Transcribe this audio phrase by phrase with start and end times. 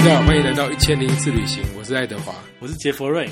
[0.00, 2.34] 大家好，欢迎来到一千零一次旅行，我是爱德华。
[2.58, 3.28] 我是杰佛瑞。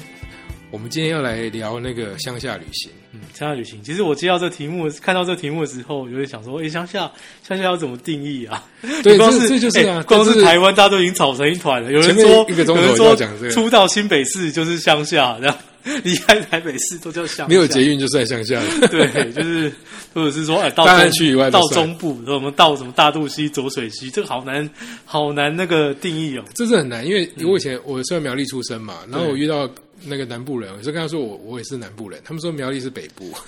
[0.71, 2.91] 我们今天要来聊那个乡下旅行。
[3.13, 7.11] 嗯，乡下旅行，其实我接到这题目，看到这题目的时候，有点想说，哎，乡下
[7.43, 8.63] 乡下要怎么定义啊？
[9.03, 11.91] 对， 光是这这就是光是是台湾，大家都已经吵成一团了。
[11.91, 13.17] 有人说，有人说
[13.51, 15.59] 出到新北市就是乡下，然后
[16.05, 18.67] 离开台北市都叫乡下，没有捷运就算乡下了。
[18.89, 19.73] 对，就是
[20.13, 24.69] 或者是说，哎，到中区以外到中部，说我们到什么大肚溪、浊水溪，这个好难，
[25.05, 26.45] 好难那个定义哦。
[26.55, 29.69] 这是很难，因为我以前我虽然苗栗出生嘛，然后我遇到
[30.05, 33.33] 那个南部人，我就跟他说我我也是南部人，他们说苗栗是北部。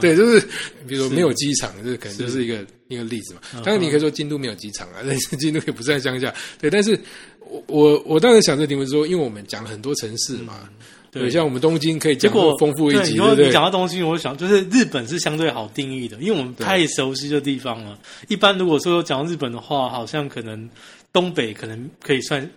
[0.00, 0.40] 对，就是
[0.86, 3.40] 比如说没有机场，这可能就是一个一个例子嘛。
[3.62, 6.32] 当然你可以说京都没有机场啊，但是京都也不在乡下。
[6.58, 6.98] 对，但是
[7.48, 10.68] 我我我当时想这个题目是说，因为我们讲了很多城市嘛，
[11.10, 13.50] 对，像我们东京可以讲结果丰富一集，对不对？
[13.50, 17.98] 讲到东京，我想就是日本是相对好定义的，因为我们太熟悉这地方了。
[18.28, 20.68] 一般如果说讲到日本的话，好像可能
[21.12, 22.48] 东北可能可以算。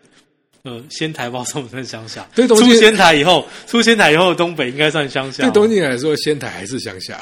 [0.63, 2.27] 呃，仙台 包算不算乡下？
[2.35, 5.43] 对东京出仙台以后，出仙台以后，东北应该算乡下。
[5.43, 7.19] 对东京来说，仙台还是乡下，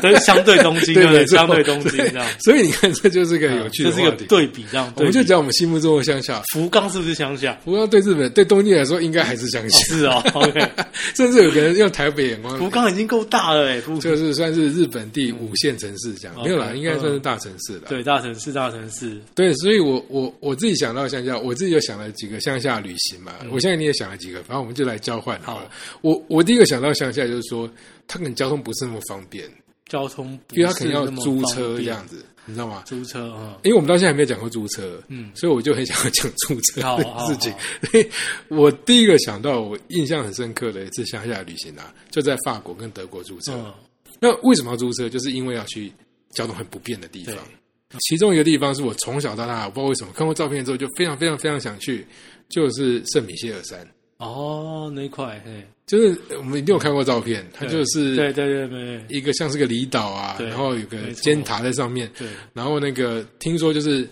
[0.00, 1.26] 对，相对东京， 对不对？
[1.26, 4.10] 相对东京对这样，所以你看，这就是个有趣的这是一个。
[4.26, 4.92] 对比，这样。
[4.96, 6.42] 我们就讲我们心目中的乡下。
[6.52, 7.58] 福冈是不是乡下？
[7.64, 10.60] 福冈对日本、对东京来说，应该还是乡下，是哦，OK。
[11.14, 17.82] 甚至有个人用台北眼光，福冈已经够大了哎，福就是算是日本第五线城市这样，嗯没有啦，应该算是大城市了。
[17.88, 23.34] 对大城市，大城市，对，所以我我我自己想到乡下，我自己就想了几个乡下旅行嘛。
[23.50, 25.70] 我相信你也想了几个，反正我们就来交换好了。
[26.00, 27.70] 我我第一个想到乡下就是说，
[28.08, 29.50] 它可能交通不是那么方便，
[29.86, 32.82] 交通不因为它可能要租车这样子，你知道吗？
[32.86, 37.54] 租车啊，因为我们到现在还没有讲过租车，嗯所以我就很想要讲租车好的好事情。
[37.90, 38.08] 所以
[38.48, 43.52] 我第一个想到我印象很深刻的一次乡下旅行啊，就在法国跟德国租车。
[43.54, 43.72] 嗯，
[44.20, 45.08] 那为什么要租车？
[45.08, 45.92] 就是因为要去
[46.34, 47.36] 交通很不便的地方。
[48.08, 52.06] 其中一个地方是我从小到大，我不知道为什么看过照片之后就非常非常非常想去，
[52.50, 53.78] 就是圣米歇尔山。
[54.18, 64.06] 哦，那一块，嘿，就是我们一定有看过照片，它就是对对对对一个像是个离岛啊，对然后有个尖塔在上面，对，然后那个听说就是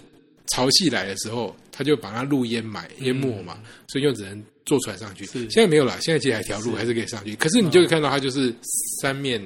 [0.46, 5.26] 潮汐来的时候，它就把它路淹埋淹没嘛，所以就只能坐船上去。
[5.26, 8.50] 现在没有了，现在其实还条路还是可以上去，可是你就会看到它就是
[9.02, 9.38] 三面。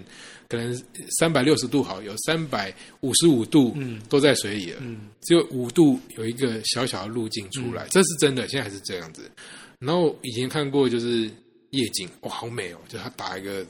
[0.52, 0.78] 可能
[1.18, 9.30] 三百六十度好，有三百五十五度嗯都在水里了，嗯只有五度有一个小小的路径出来，这是真的，现在还是这样子。
[9.78, 11.22] 然后以前看过就是
[11.70, 12.78] 夜景，哇，好美哦！
[12.86, 13.66] 就它打一个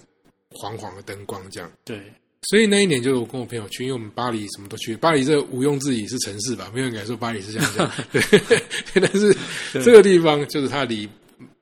[0.50, 1.70] 黄黄的灯光这样。
[1.84, 2.02] 对，
[2.50, 7.90] 所以那一年就我跟我朋友去，因为我们巴黎什么都去，巴黎这毋庸置疑是城市吧，没有人敢说巴黎是乡下。
[8.12, 8.20] 对，
[9.00, 9.34] 但是
[9.72, 11.08] 这个地方就是它离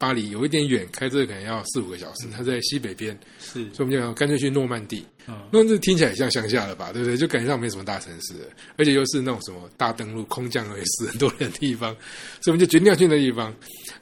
[0.00, 2.26] 巴黎有一点远，开车可能要四五个小时。
[2.34, 5.04] 它在西北边，是，所以我们就干脆去诺曼底。
[5.26, 7.18] 嗯，诺曼底听起来像乡下了吧，对不对？
[7.18, 8.34] 就感觉上没什么大城市，
[8.78, 11.94] 而且又是那种什么大登陆、空降而已死很多人的地方，
[12.40, 13.54] 所以我们就决定要去那地方。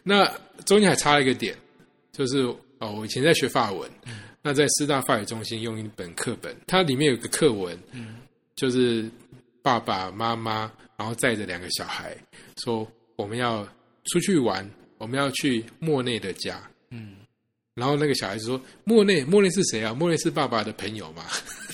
[0.04, 0.25] 那
[0.64, 1.53] 中间还差了一个点，
[2.12, 2.42] 就是
[2.78, 3.91] 哦，我以前在学法文，
[4.41, 7.76] 那在师大法语中心用一本课本，它里面有个课文，
[8.54, 9.10] 就是
[9.62, 12.16] 爸爸妈妈，然后载着两个小孩，
[12.62, 12.86] 说
[13.16, 13.66] 我们要
[14.12, 14.65] 出去玩，
[14.98, 16.60] 我们要去莫内的家。
[16.91, 17.16] 嗯，
[17.75, 19.94] 然后那个小孩子说：“莫内，莫内是谁啊？
[19.94, 21.25] 莫内是爸爸的朋友嘛？”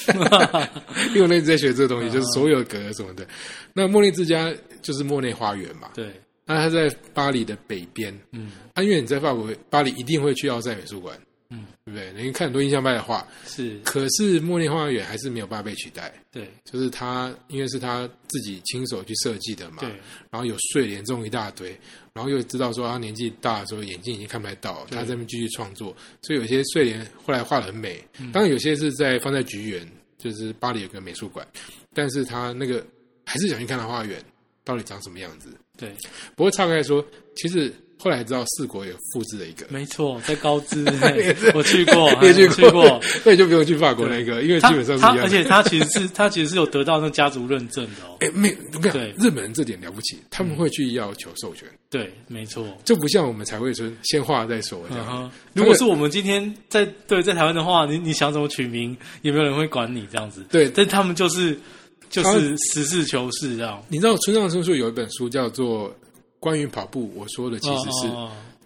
[1.10, 3.26] 因为我那直在学这个东西，就是所有格什么的。
[3.72, 4.52] 那莫内之家
[4.82, 5.90] 就是莫内花园嘛。
[5.94, 6.12] 对，
[6.44, 8.12] 那他在巴黎的北边。
[8.32, 11.18] 嗯，啊，因为你在法国巴黎一定会去奥赛美术馆，
[11.50, 12.12] 嗯，对不对？
[12.22, 16.12] 你看很多印象派的画，是，可是莫内花园还是没有办法被取代。
[16.30, 19.88] 对就是他，因为是他自己亲手去设计的嘛，对，
[20.30, 21.78] 然后有睡莲这种一大堆，
[22.14, 24.96] 然后又知道说他年纪大的时候眼睛已经看不太到，对。
[24.96, 28.30] 他在那边继续创作，所以有些睡莲后来画的很美，嗯。
[28.30, 29.86] 当然有些是在放在菊园，
[30.16, 31.44] 就是巴黎有个美术馆，
[31.92, 32.86] 但是他那个
[33.26, 34.24] 还是想去看他花园
[34.62, 35.50] 到底长什么样子。
[35.76, 35.92] 对，
[36.36, 37.04] 不过岔开说，
[37.34, 43.00] 其实后来知道四国也复制了一个，没错，在高知， 嘿我去过， 你也去过。
[43.24, 48.16] 那你就不用去法国那个，因为基本上是一样而且他其实是他其实是有得到那家族认证的哦。
[48.20, 48.50] 哎，没，
[48.92, 51.68] 对，日本人这点了不起，他们会去要求授权。
[51.88, 52.66] 对，没错。
[52.84, 55.06] 就不像我们才会说先画再说这样。
[55.10, 60.44] 嗯，如果是我们今天在对在台湾的话，你你想怎么取名，也没有人会管你这样子。
[60.50, 61.58] 对但他们就是
[62.10, 63.82] 就是实事求是这样。
[63.88, 65.88] 你知道村上春树有一本书叫做
[66.44, 68.12] 《关于跑步》，我说的其实是、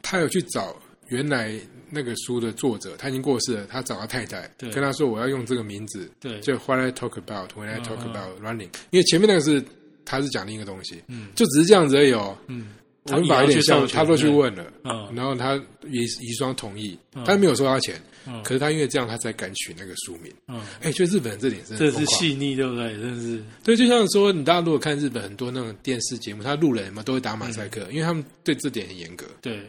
[0.03, 0.75] 他有去找
[1.07, 1.55] 原来
[1.89, 6.41] 那个书的作者，他已经过世了，他找他太太，跟他说我要用这个名字，对。
[6.41, 9.63] 就 What I talk about when I talk 嗯 about running，因为前面那个是
[10.05, 11.29] 他是讲另一个东西，嗯。
[11.37, 12.37] 就只是这样子而已哦。
[12.49, 12.75] 嗯，
[13.11, 15.55] 我们把有点像，他都去问了，嗯然后他
[15.89, 20.33] 遗遗孀同意嗯，他没有收他钱，嗯可是他因为这样，他才敢取那个书名。
[20.49, 22.95] 嗯，哎，觉得日本人这点真的这是细腻，对不对？
[23.01, 29.27] 真是对，就像说，你大家如果看日本很多那种电视节目，他路人嘛都会打马赛克，嗯因为他们对这点很严格。
[29.41, 29.61] 对，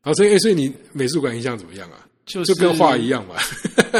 [0.00, 2.04] 好，所以哎所以你美术馆印象怎么样啊？
[2.26, 3.36] 就就跟画一，样嘛，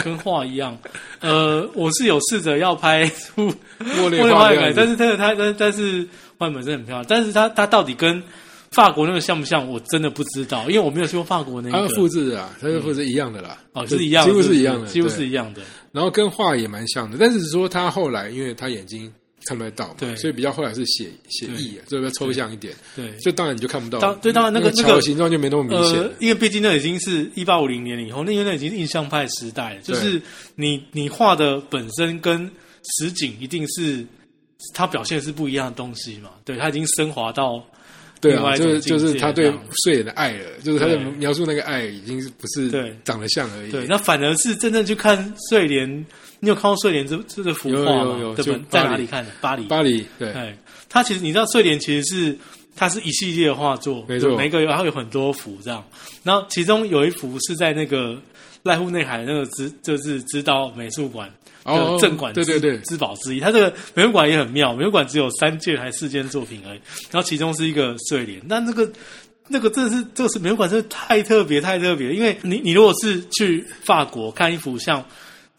[0.04, 0.78] 跟画一样。
[1.20, 3.50] 呃，我是有试着要拍出
[3.80, 6.06] 茉莉花但是这个它但但是
[6.36, 8.22] 外本真的很漂亮，但是它它到底跟
[8.70, 11.88] 法国那个像不像，我真的不知道，因为我没有去过法国那它个。
[11.88, 15.62] 是复制的啊，它是复制一样的啦，哦，是一样的，几乎是一样的，几乎是一样的。
[15.92, 19.10] 然后跟画也蛮像的，但是说他后来因为他眼睛
[19.46, 20.14] 看不太到嘛，对。
[20.16, 26.00] 所以比较后来是写写意啊，所以比较抽象一点，对，就当然你就看不到，当对当然那个那那个形状就没那么明显。
[26.00, 30.20] 呃，因为毕竟那已经是一八五零年以后，那因为那已经是印象派时代了，就是
[30.56, 32.50] 你你画的本身跟
[32.98, 34.06] 实景一定是
[34.74, 37.64] 它表现是不一样的东西嘛，对，它已经升华到
[38.20, 39.52] 对啊，就是就是他对
[39.84, 45.88] 睡莲的爱了，就是他在描述那个爱已经是不是对长得像而已，对，那反而是真正去看睡莲，
[46.40, 48.12] 你有看过睡莲这这个幅画吗？
[48.12, 48.64] 有有有就对吧？
[48.70, 49.30] 在哪里看的？
[49.40, 49.64] 巴黎。
[49.64, 50.56] 巴黎对哎，
[50.88, 52.36] 它其实你知道睡莲其实是
[52.74, 55.84] 它是一系列的画作，没错对每个然后有很多幅这样，
[56.22, 58.20] 然后其中有一幅是在那个
[58.64, 61.32] 濑户内海那个知就是知道美术馆哦
[61.76, 63.40] 的镇馆之、对对对之宝之一。
[63.40, 66.80] 它这个美术馆也很妙，美术馆只有三件还四件作品而已，
[67.10, 68.90] 然后其中是一个睡莲，那那个。
[69.50, 72.12] 那个真的是，这个是美术馆，真的太特别，太特别。
[72.12, 75.02] 因为你，你如果是去法国看一幅像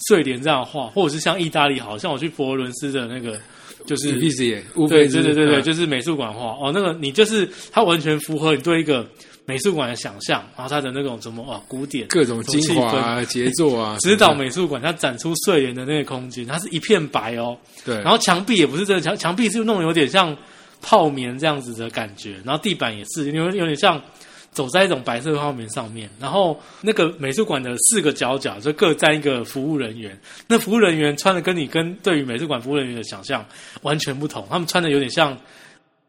[0.07, 3.39] 睡莲这样的画，或者是像意大利，好像我去佛罗伦斯的那个，
[3.87, 9.09] 就是对对对对对，啊就是美术馆画哦，那个你就是它完全符合你对一个
[9.49, 20.37] 美术馆的想象，然后它的那种什么啊古典各种精华啊、杰作啊， 指导美术馆，它展出睡莲的那个空间，它是一片白哦，对，然后墙壁也不是真的墙，墙壁是弄得有点像
[20.83, 23.99] 泡棉这样子的感觉，然后地板也是有有点像
[24.51, 30.15] 走在一种白色的泡棉上面，然后那个美术馆的四个角角就各站一个服务人员，
[30.47, 33.43] 那服务人员穿的跟你跟对于美术馆服务人员的想象
[33.81, 35.35] 完全不同，他们穿的有点像。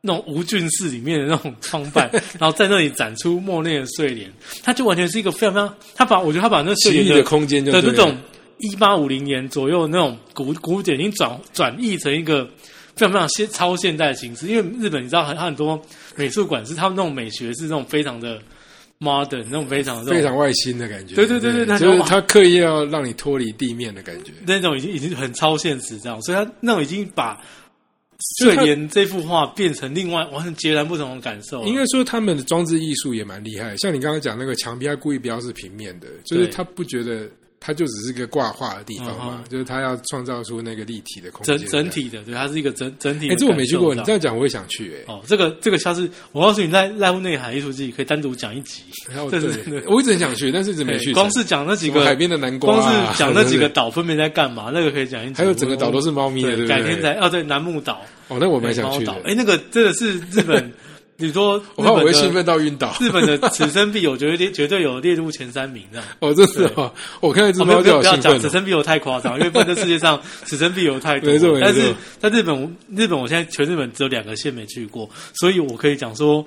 [0.02, 4.32] 那种无菌室里面的那种装扮， 然后在那里展出莫内的睡莲，
[4.62, 7.87] 他就完全是一个非常非常，他把我觉得他把那睡莲奇异的空间就对了。
[7.88, 8.17] 的这种
[8.58, 12.44] 一八五零年左右那种古古典，已经转转译成一个
[12.97, 14.47] 非常非常现超现代的形式。
[14.47, 15.81] 因为日本你知道很很多
[16.17, 18.41] 美术馆是他们那种美学是那种非常的
[18.99, 27.41] modern，那种非常的非常外星的感觉，对对对对他就是他刻意要让你脱离地面的感觉，那种已经已经很超现实这样，所以他那种已经把
[28.38, 31.69] 就是他睡莲这幅画变成另外完全截然不同的感受了。
[31.69, 37.28] 应该说他们的装置艺术也蛮厉害，像你刚刚讲那个墙壁，他故意不要是平面的，就是对他不觉得
[37.62, 41.68] 它就只是个挂画的地方嘛嗯，就是它要创造出那个立体的空整间。
[41.68, 43.36] 整体的，对，它是一个整整体的哎。
[43.36, 45.12] 这我没去过，你这这样讲我也想去哎。
[45.12, 48.82] 哦，这个这个下次我告诉你，在濑户内海艺术季可以单独讲一集。
[49.30, 51.12] 对对对对我一直很想去，但是一直没去。
[51.12, 55.34] 光是讲那几个海边的南瓜光啊，是讲那几个岛分别在干嘛，那个可以讲一集。
[55.34, 56.68] 还有整个岛都是猫咪的，对不对？
[56.68, 59.12] 改天再哦，对，楠木岛，哦，那我蛮想去的。
[59.24, 60.72] 哎，那个真的是日本，
[61.20, 62.96] 你说我怕我会日本的兴奋到晕倒。
[63.00, 66.06] 日本的此生必有，绝对绝对有列入前三名这样。
[66.20, 68.43] 哦，这是哦，我看到一只哦，没有猫就好不要不要讲兴奋哦。
[68.43, 71.61] 此生必有太夸张，因为不然这世界上 此生必有太多没错没错。
[71.61, 76.44] 但是在日本，日本我现在全日本只有两个县没去过，所以我可以讲说，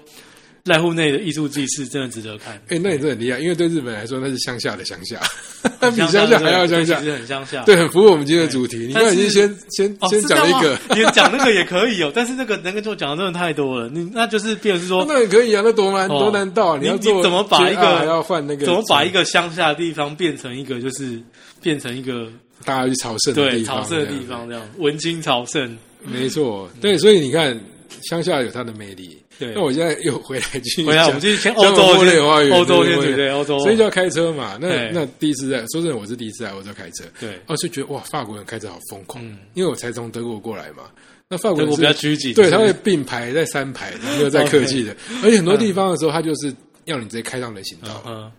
[0.71, 2.53] 濑户内的艺术祭是真的值得看。
[2.69, 5.19] 哎，那你真的很厉害，因为对日本来说那是乡下的乡下，
[5.91, 7.05] 比乡下还要乡下其。
[7.05, 7.63] 实很乡下。
[7.63, 8.77] 对，很符合我们今天的主题。
[8.87, 16.79] 你刚才已经先先哦，先讲了一个吗，你讲那个也可以哦，但是那个那个就讲的真的太多了，你那就是变成是说那也可以啊，那多难哦多难到啊！
[16.81, 21.21] 你要做你怎么把一个要换那个怎么把一个乡下的地方变成一个就是
[21.61, 22.31] 变成一个
[22.63, 23.83] 大家去朝圣的对地方？
[23.83, 27.59] 朝圣的地方这样，文青朝圣，没错，对，所以你看
[28.01, 29.17] 乡下有它的魅力。
[29.39, 29.53] 对。
[29.55, 32.19] 那我现在又回来继续回来讲我们继续先欧洲先
[32.51, 33.31] 欧洲先对对对。
[33.31, 33.59] 欧洲。
[33.59, 34.57] 所以就要开车嘛。
[34.59, 39.23] 那那第一次在说真的，我是第一次来欧洲开车，对，哦，就觉得哇，法国人开车好疯狂。
[39.25, 40.83] 嗯，因为我才从德国过来嘛。
[41.29, 44.95] 那法国人是比较拘谨，对，他会并排在三排，没有在 客气的。
[45.23, 46.53] 而且很多地方的时候，他就是
[46.85, 48.31] 要你直接开上人行道，嗯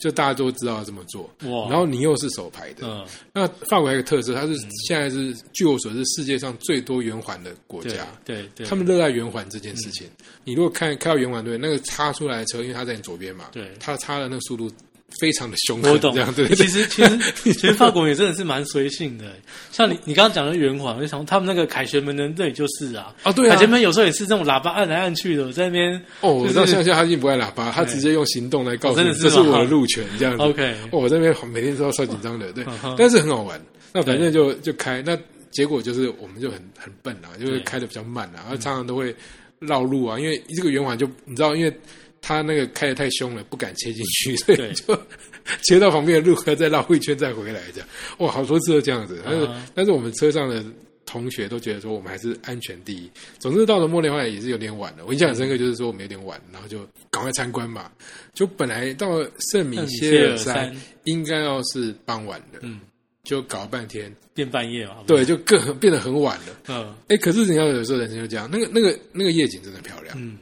[0.00, 1.30] 就大家都知道要这么做。
[1.40, 3.06] 然后你又是手排的，嗯。
[3.32, 8.06] 那法国还有一个特色，它是现在是据我所知世界上最多圆环的国家。
[8.24, 10.08] 对对，他们热爱圆环这件事情。
[10.42, 13.70] 你如果看开到圆环对，那个插出来的车，因为它在你左边嘛，对。
[13.78, 14.70] 它插的那个速度
[15.18, 16.14] 非常的凶狠，我懂。
[16.14, 16.66] 这样对对对。
[16.66, 19.24] 其实其实 其实法国也真的是蛮随性的，
[19.72, 23.54] 像你你刚刚讲的圆环，我就想他们那个凯旋门的那里就是啊，啊，对啊。
[23.54, 30.42] 凯，旋门有时候也是这种喇叭按来按去的，我在那边哦，我知道就是乡下他已经不爱喇叭，他直接用行动来告诉你这是我的路权，这样子。
[30.42, 32.64] OK，哦，我这边每天都要超紧张的，对。
[32.96, 33.60] 但是很好玩。
[33.92, 35.18] 那反正就就开，那
[35.50, 39.12] 结果就是我们就很很笨啊，就是开的比较慢啊，然后常常都会
[39.58, 41.76] 绕路啊，因为这个圆环就你知道，因为
[42.20, 44.98] 他那个开的太凶了，不敢切进去，所以就
[45.62, 49.20] 切到旁边的路，再绕一圈再回来，这样哇，好多次都这样子。
[49.24, 50.64] 但是、啊但是我们车上的
[51.06, 53.10] 同学都觉得说，我们还是安全第一。
[53.38, 57.90] 总之到了茉莉花也是有点晚了，我印象很深刻，就是说我们有点晚，然后就赶快参观嘛。
[58.32, 60.72] 就本来到圣米歇尔山
[61.04, 62.80] 应该要是傍晚的，嗯，
[63.24, 66.56] 就搞了半天，变半夜嘛，对，就更变得很晚了。
[66.68, 70.16] 嗯哎，可是你要有时候人生就这样，那个那个那个夜景真的漂亮。
[70.16, 70.38] 嗯，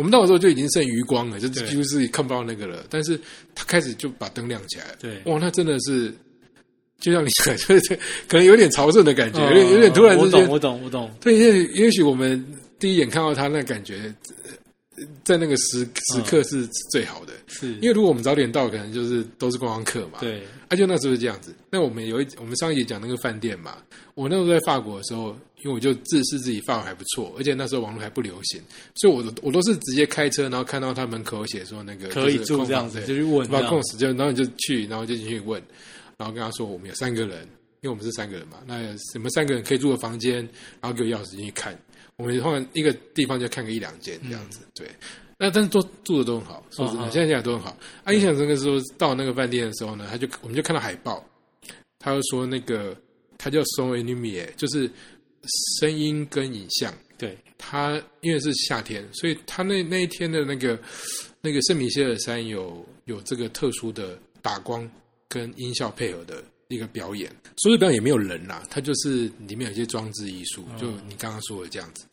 [0.00, 2.82] 我们到的时候就已经剩余光了，就对几乎是看不到那个了。
[2.88, 3.20] 但是
[3.54, 6.10] 他开始就把灯亮起来了，对，哇，那真的是
[6.98, 7.94] 就像你讲，就是
[8.26, 12.42] 可能有点朝圣的感觉，有嗯点有点突然之间我懂，我懂，我懂，对，也也许我们
[12.78, 14.14] 第一眼看到他那感觉，
[14.96, 15.78] 呃在那个时
[16.12, 17.34] 时刻是最好的。
[17.46, 21.54] 是因为如果我们早点到，可能就是都是观光客嘛。，对，啊，就那时候是这样子。
[21.70, 23.78] 那我们有一我们上一集讲那个饭店嘛，
[24.14, 28.60] 我那时候在法国的时候，因为我就自视自己法文还不错，而且那时候网络还不流行，
[28.96, 35.62] 所以我都我都是直接开车，然后看到他门口写说那个可以住这样子，就去问把空，时间，然后你就去，然后就进去问，
[36.16, 37.42] 然后跟他说我们有三个人，
[37.80, 40.36] 因为我们是三个人嘛，那什么三个人可以住的房间，
[40.80, 41.78] 然后给我钥匙进去看。
[42.16, 44.86] 我们通常一个地方就看个一两间这样子，对。
[45.38, 47.74] 那但是都住的都很好，说真的，现在现在都很好。
[48.04, 51.26] 啊，印象深刻是说到那个饭店的时候呢，他就我们就看到海报，
[51.98, 52.94] 他就说那个
[53.38, 54.90] 他叫 m i 就是
[55.78, 56.92] 声音跟影像。
[57.18, 60.78] 对，他因为是夏天，所以他那那一天的那个
[61.42, 64.90] 那个圣米歇尔山有有这个特殊的打光
[65.28, 67.30] 跟音效配合的一个表演。
[67.58, 72.06] 所以表演也没有人啦，它就是里面有一些装置艺术，就你刚刚说的这样子。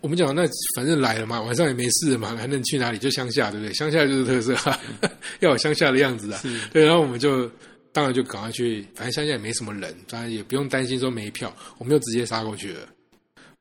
[0.00, 2.98] 我们讲那反正来了嘛，晚上也没事嘛，还能去哪里？
[2.98, 3.74] 就乡下，对不对？
[3.74, 4.54] 乡下就是特色，
[5.40, 6.40] 要有乡下的样子啊。
[6.72, 7.50] 对，然后我们就
[7.98, 12.88] 当然就赶快去，反正乡下也没什么人，当然也不用担心说没票，我们就直接杀过去了。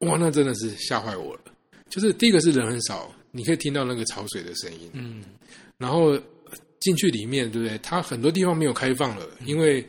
[0.01, 1.41] 哇，那真的是吓坏我了。
[1.89, 5.23] 就是第一个是人很少，你可以听到那个潮水的声音，嗯，
[5.79, 6.15] 然后
[6.79, 7.79] 进去里面，对不对？
[7.79, 9.83] 它很多地方没有开放了，因为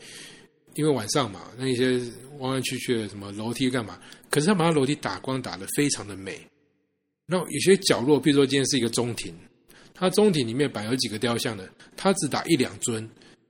[0.76, 1.98] 因为晚上嘛，那一些
[2.38, 3.98] 弯弯曲曲的什么楼梯干嘛？
[4.30, 6.40] 可是他把它楼梯打光打的非常的美。
[7.26, 9.34] 然后有些角落，比如说今天是一个中庭，
[9.92, 13.06] 它中庭里面摆有几个雕像的，它只打一两尊，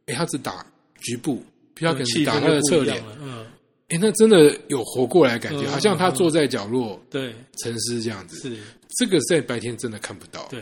[0.07, 0.67] 诶，它只打
[1.01, 1.43] 局部，
[1.75, 3.45] 比较可能打他的侧脸嗯，
[3.89, 8.37] 诶，那真的有活过来的感觉，嗯好像他坐在角落对，沉思这样子。
[8.41, 8.57] 是，
[8.99, 10.47] 这个在白天真的看不到。
[10.51, 10.61] 对，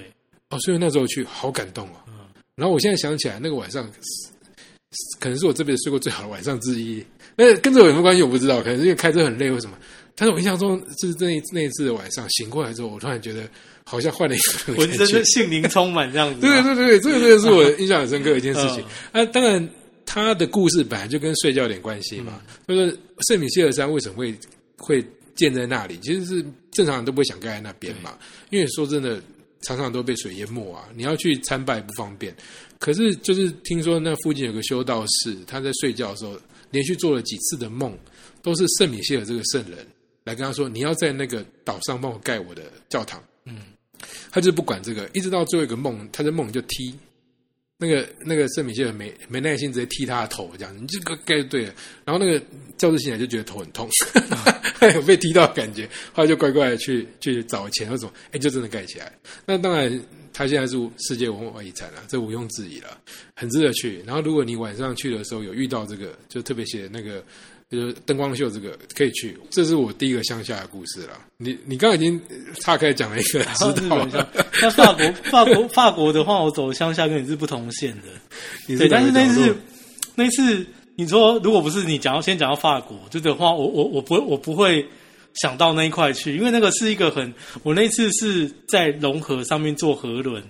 [0.51, 1.97] 哦，所以那时候去好感动哦。
[2.09, 2.13] 嗯
[2.57, 4.31] 然后我现在想起来，那个晚上是
[5.21, 7.05] 可能是我这辈子睡过最好的晚上之一。
[7.37, 9.77] 那跟这有什么关系我不知道，可能是因为开车很累或什么。
[10.15, 13.47] 但是我印象中，就是那一那一次的晚上醒过来之后，我突然觉得
[13.85, 15.23] 好像换了一个 浑身的。
[15.27, 19.23] 性灵充满这样子， 对对对，这个真的是我印象很深刻的一件事情 嗯。
[19.23, 19.69] 啊，当然，
[20.25, 22.41] 他的故事本来就跟睡觉有点关系嘛。
[22.67, 24.35] 就是圣米歇尔山为什么会
[24.79, 25.05] 会
[25.35, 25.99] 建在那里？
[26.03, 28.19] 其实是正常人都不会想盖在那边嘛。
[28.49, 29.21] 因为说真的，
[29.61, 32.35] 常常都被水淹没啊，你要去参拜不方便。
[32.79, 36.35] 可是就是听说那附近有个修道士，他在睡觉的时候
[36.71, 37.95] 连续做了几次的梦，
[38.41, 39.87] 都是圣米歇尔这个圣人
[40.25, 43.59] 来跟他说：“你要在那个岛上帮我盖我的教堂。”嗯，
[44.31, 46.95] 他就不管这个，一直到最后一个梦，他的梦就踢
[47.79, 51.75] 那个那个圣米歇尔没没耐心，直接踢他的头，这样你这个盖就对了。
[52.05, 52.43] 然后那个
[52.79, 53.89] 教士醒来就觉得头很痛，
[54.95, 59.13] 有被踢到的感觉，后来就乖乖的去去找钱或什么，哎，就真的盖起来。
[59.45, 60.03] 那当然，
[60.33, 62.99] 他现在是世界文化遗产了，这毋庸置疑了，
[63.35, 64.03] 很值得去。
[64.07, 67.23] 然后如果你晚上去的时候有遇到这个，就特别写那个。
[67.69, 71.19] 就是灯光秀这个可以去，这是我第一个乡下的故事了。
[71.37, 72.21] 你你刚刚已经
[72.61, 73.43] 岔开讲了一个，
[73.75, 74.07] 知道
[74.63, 78.09] 那法国法国法国的话，我走乡下跟你是不同线的。
[78.79, 79.57] 对，但是那次
[80.15, 84.87] 那次你说，如果不是你讲到先讲到法国，就的话，我我我不会我不会
[85.43, 90.43] 想到那一块去，因为那个是一个很，我那次是在龙河上面坐河轮，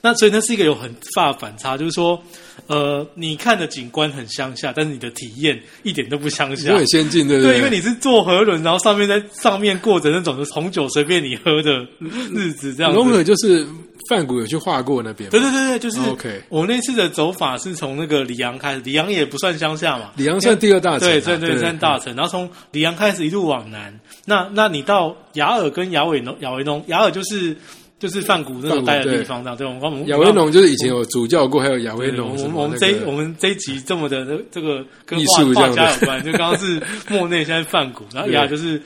[0.00, 2.20] 那所以那是一个有很大的反差，就是说，
[2.66, 6.86] 呃，你看的景观很乡下，但是你的体验一点都不乡下就很。
[6.86, 7.58] 先进，对不对，对？
[7.58, 12.98] 因为你是坐河轮，然后上面在上面过着那种红酒随便你喝的日子，这样子。
[12.98, 13.66] 龙河就是
[14.08, 27.56] 范谷有去画过那边，对对对对，就是哦 OK 我那次的走法是从那个里昂开始，里昂也不算乡下嘛，里昂算第二大城啊，对对对，算大城，然后从里昂开始一路往南，那那你到雅尔跟雅维农，雅维农，雅尔就是
[27.98, 35.24] 就是范谷那种待的地方，这样对，我们我们亚维农就是以前有主教过，还有雅维农，我们我们这我们这一集这么的这这个跟艺
[35.54, 38.80] 画家有关，就刚刚是莫内，现在范谷，然后雅尔就是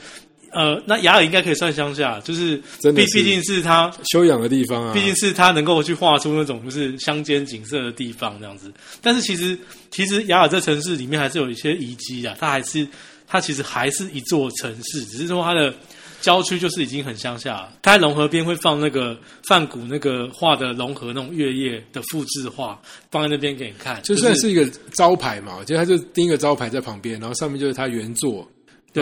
[0.51, 8.71] 呃，那雅尔应该可以算乡下，就是毕毕竟是他修养的地方啊，毕竟是他能够去画出那种就是乡间景色的地方这样子。
[9.01, 9.57] 但是其实
[9.91, 12.87] 其实雅尔这城市里面还是有一些遗迹啊，它还是
[13.27, 15.73] 它其实还是一座城市，只是说它的
[16.21, 17.73] 郊区就是已经很乡下了。
[17.81, 19.15] 它在龙河边会放那个
[19.47, 22.81] 范古那个画的龙河那种月夜的复制画，
[23.11, 28.49] 放在那边给你看，就算是一个招牌嘛，就他就钉一个招牌在旁边，然后上面就是它原作。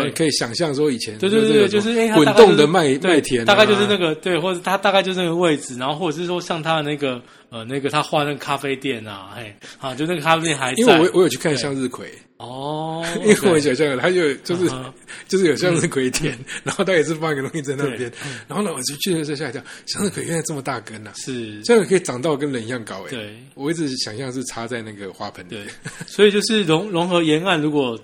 [0.02, 9.56] 对，可以想象说以前对对对对，就是哎，滚动的麦麦田，大概就是那个对，或者他大概就是那个位置，然后或者是说像他的那个呃那个他画那个咖啡店啊，嘿。
[9.80, 12.10] 啊，就那个咖啡店还因为我我有去看向日葵。
[12.38, 14.70] 哦，因为我想象他就就是
[15.26, 18.12] 就是有向日葵田，然后他也是放一个东西在那边，
[18.46, 21.62] 然后呢，我就去的时候吓一跳，向日葵原来这么大根呐，是。
[21.62, 25.58] 这样可以长到跟人一样高哎，对，我一直想象是插在那个花盆里，
[26.06, 27.98] 所以就是融融合沿岸如果。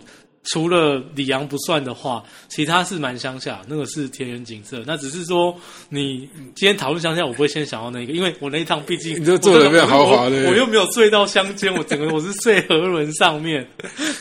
[0.43, 4.83] 除了里昂不算的话，其他是蛮乡下，那个是田园景色。
[4.87, 5.55] 那只是说，
[5.89, 13.67] 你今天讨论乡下，我不会先想到那个，因为我那一趟毕竟 你就坐的比较豪华的，我又没有睡到乡间，我整个我是睡河轮上面。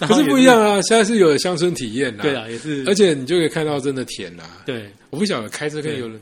[0.00, 4.90] 可是不一样啊，现在是有乡村体验呐，对啊，也是，而且你就可以看到真的田呐，对。
[5.10, 6.20] 我不晓得开车跟游轮，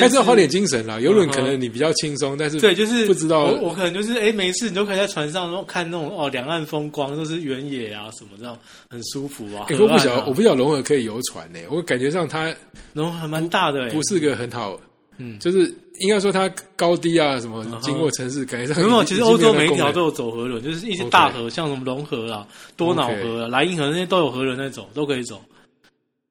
[0.00, 0.98] 开车花点精神啦。
[0.98, 9.66] 游轮可能你比较轻松，但是对，就是不知道我我可能就是哎，没事你都可以在船上，然后看那种哦两岸风光，都是原野啊什么这样，很舒服啊。
[9.78, 11.58] 我不晓得，我不晓得龙河可以游船呢。
[11.70, 12.54] 我感觉上它
[12.94, 14.80] 龙河蛮大的，不是个很好，
[15.18, 15.70] 嗯，就是
[16.00, 19.04] 应该说它高低啊什么，经过城市感觉上没有。
[19.04, 25.38] 其实欧洲每一条都有走河轮，就是一些大河，像什么龙河啊、多瑙河、啊、莱茵河那些都有河轮那种，都可以走。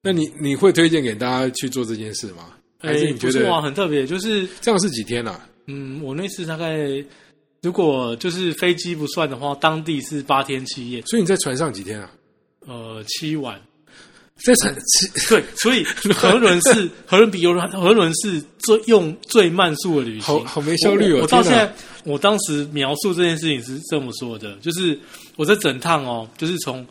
[0.01, 2.53] 那你你会推荐给大家去做这件事吗？
[2.79, 4.08] 还是你觉得哇很特别？
[4.08, 5.48] 就是这样是几天啊？
[5.68, 6.77] 嗯，我那次大概
[7.62, 11.01] 如果就是飞机不算的话，当地是八天七夜。
[11.01, 12.10] 所以你在船上几天啊？
[12.65, 13.60] 呃，七晚。
[14.46, 21.20] 在船七对，所以河轮是 河轮比游轮，河轮是最用最慢速的旅行，好好没效率哦。
[21.24, 21.74] 我到现在，
[22.06, 24.98] 我当时描述这件事情是这么说的，就是
[25.36, 26.88] 我这整趟哦，就是从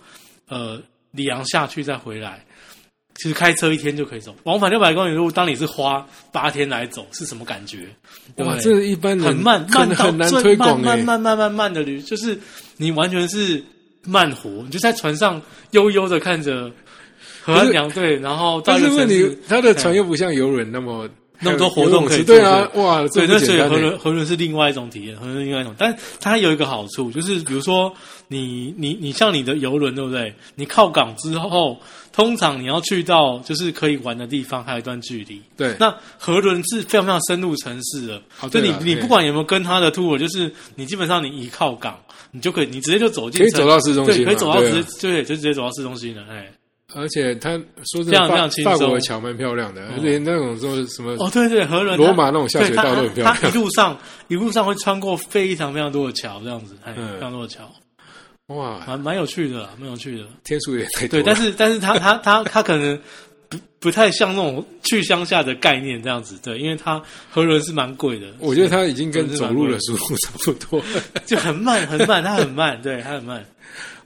[0.48, 0.78] 呃
[1.12, 2.44] 里昂下去再回来。
[3.18, 5.28] 其实开车一天就可以走，往返六百公里路。
[5.28, 7.78] 当你是花八天来走，是什么感觉？
[8.36, 12.38] 哇，这一般人很慢，慢很难推广慢慢慢慢慢的旅，就是
[12.76, 13.60] 你完全是
[14.04, 16.70] 慢活，你就在船上悠悠的看着
[17.42, 21.08] 河岸两对，然后但是问题，他的船又不像游轮那么
[21.40, 27.92] 那么多活动可以对啊，哇，对，那所以河轮河轮是另外一种体验，河轮另外一种，但它有一个好处，就是比如说
[28.28, 30.34] 你你你像你的游轮对不对？
[30.54, 31.78] 你靠港之后。
[32.10, 35.40] 通常你要去到就是可以玩的地方，还有一段距离。
[35.56, 38.20] 对，那河轮是非常非常深入城市的，
[38.50, 41.96] 所以你你不管有没有跟他的 tour，就是你基本上你一靠港，
[42.32, 46.24] 你就可以你直接就走进，可以走到市中心，可以走到直接对，就直接走到市中心了。
[46.28, 46.50] 哎，
[46.94, 47.50] 而且他
[47.92, 53.36] 说这样非常轻松，法国的桥蛮漂亮的，而且那种说什么哦，对对，河轮罗马那种下水道都很漂亮。
[53.36, 53.98] 他一路上
[54.28, 57.70] 一路上会穿过非常非常多的桥，这样子，哎，非常多的桥。
[58.46, 60.24] 哇，蛮蛮有趣的，蛮有趣的。
[60.44, 61.20] 天数也太多。
[61.20, 62.98] 对，但是但是他他他他可能
[63.50, 66.98] 不不太像那种去乡下的概念这样子，对，因为他
[67.30, 68.28] 河轮是蛮贵的。
[68.38, 70.82] 我觉得他已经跟走路的速度差不多，
[71.26, 73.44] 就很慢很慢，他很慢，对他很慢。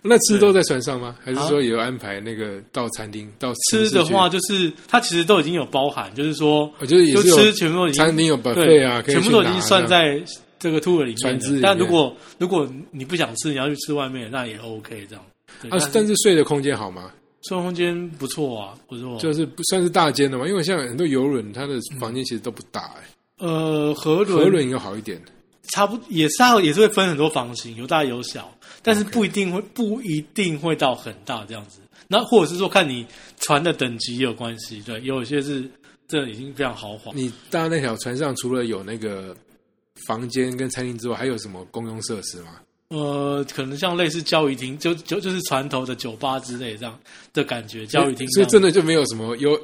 [0.02, 1.16] 那吃都在船上吗？
[1.24, 10.22] 还是说有安排那个到餐厅到吃的话，就是它其实都已经有包含，就是说，我觉得也是全部餐厅有保费啊，全部都已经算在。
[10.62, 15.24] 这个 tour 里面，但如果如果你不想吃，你要去吃外面，那也 OK 这样。
[15.68, 17.10] 啊，但是睡的空间好吗？
[17.48, 19.18] 睡空间不错啊，不错。
[19.18, 23.02] 就是不算是大间的嘛，因为像很多游轮，它的房间其实都不大哎。
[23.38, 25.20] 呃，河轮河轮应该好一点，
[25.70, 31.80] 差不也是也是会分很多房型，有大有小，但是不一定会不一定会到很大这样子。
[32.08, 33.06] 那或者是说看你
[33.40, 35.70] 船的等级有关系，对，有一些是
[36.08, 37.12] 这已经非常豪华。
[37.14, 39.36] 你搭那条船上除了有那个。
[40.08, 42.56] 房间跟餐厅之外，还有什么公用设施吗？
[42.88, 46.98] 呃，可能像类似教育厅，就就就是船头的酒吧之类这样
[47.32, 47.86] 的感觉。
[47.86, 49.56] 教育厅，所以真的就没有什么有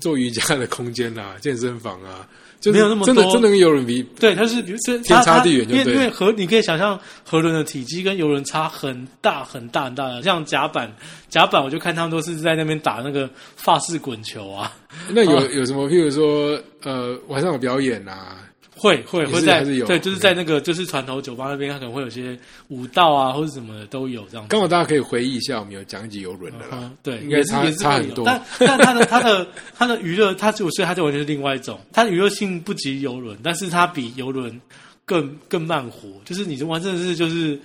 [0.00, 2.26] 做瑜伽的空间啊，健身房啊，
[2.62, 10.90] 就没有那么真的真的跟游轮比，对，它是比如说天差地远，因为因为河你可以想象河轮的体积跟游轮差很大很大很大的，像甲板
[11.28, 14.72] 甲板，我就看他们都是在那边打那个法式滚球啊。
[15.10, 15.90] 那有有什么？
[15.90, 18.38] 譬如说，呃，晚上有表演啊。
[18.82, 24.44] 会会会在对，就是在那个就是船头酒吧那边，它可能会有些舞蹈啊，或者什么的都有这样。
[24.48, 28.24] 刚好大家可以回忆一下，我们有讲几游轮的了，对，应该差差很多。
[28.24, 29.46] 但但它的它的
[29.78, 34.60] 它的娱乐，它就所以它就完全是另外一种，它的娱乐性不及游轮，但是它比游轮
[35.04, 37.56] 更更慢活，就是你这玩真的是就是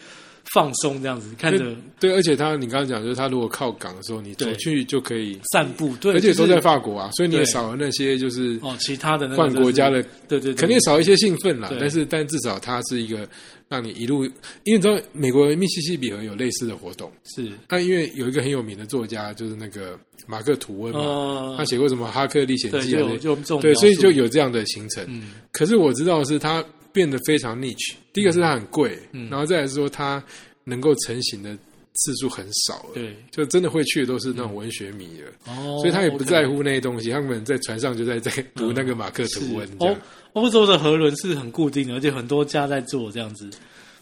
[0.54, 11.72] 放松这样子，看着对，而且他你刚刚讲，就是他如果靠港的时候，你走去就可以，散步，对，而且都在法国啊，所以你也少了那些就是哦，其他的那个换国家的，对对对，肯定少一些兴奋啦。
[11.80, 13.28] 但是但至少它是一个
[13.68, 14.24] 让你一路，
[14.64, 17.52] 因为你知道美国密西西比河有类似的活动，是。
[17.68, 25.04] 那因为有一个很有名的作家就是那个马克吐温嘛，呃他，写过什么《哈克历险，记》啊对，所以就有这样的行程。
[25.10, 25.32] 嗯。
[25.52, 26.64] 可是我知道是它
[26.98, 30.24] 变得非常 niche，第一个是它很贵，嗯然后再来是说它
[30.64, 31.56] 能够成型的
[31.94, 33.16] 次数很少了，对。
[33.30, 39.96] 就真的会去的都是那种文学迷了，哦，所以他也不在乎那些东西，他们在船上就在在读那个马克吐温欧。
[40.34, 43.48] 欧洲的河轮是很固定的，而且很多家在做这样子。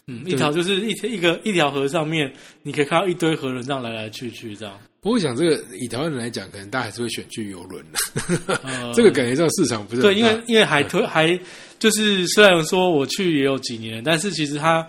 [0.08, 2.32] 嗯，一对条就是一条一个一条河上面，
[2.64, 4.80] 你可以看到一堆河轮这样来来去去这样。
[5.02, 11.40] 不过我想这个以台湾人来讲，可能大家还是会选去游轮的，呃， 这个感觉上市场不是很对，因为因为海推还
[11.86, 14.86] 就是虽然说我去也有几年，但是其实它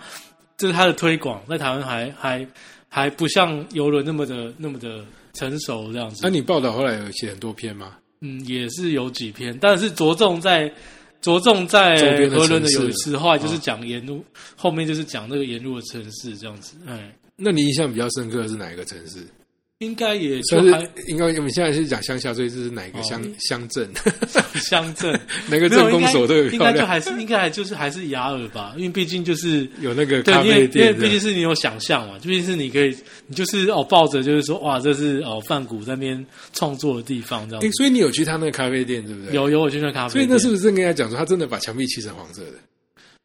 [0.57, 2.47] 就是它的推广在台湾还还
[2.89, 6.21] 还不像游轮那么的那么的成熟这样子。
[6.23, 7.97] 那你报道后来有写很多篇吗？
[8.21, 10.67] 嗯，也是有几篇，但是着重在
[11.21, 16.77] 着重在周边的河轮的有时后来就是哦讲沿路，后面就是讲那个沿路的城市这样子。
[16.87, 19.19] 哎，那你印象比较深刻的是哪一个城市？
[19.79, 23.87] 应该也就算还是应该我们现在是讲乡下，所以这是哪一个乡、哦乡镇？
[24.55, 39.35] 乡镇， 哪个镇公所都有应该就还是应该还就是还是雅尔吧，因为毕竟就是有那个，咖啡店因为毕竟是你有想象嘛，毕竟是你可以，你就是哦抱着就是说哇，这是哦范谷在那边创作的地方这样所以你有去他那个咖啡店，对不对？。
[39.35, 42.53] 有有我去那咖啡店，所以那是不是真跟人家讲说，他真的把墙壁漆成黄色的？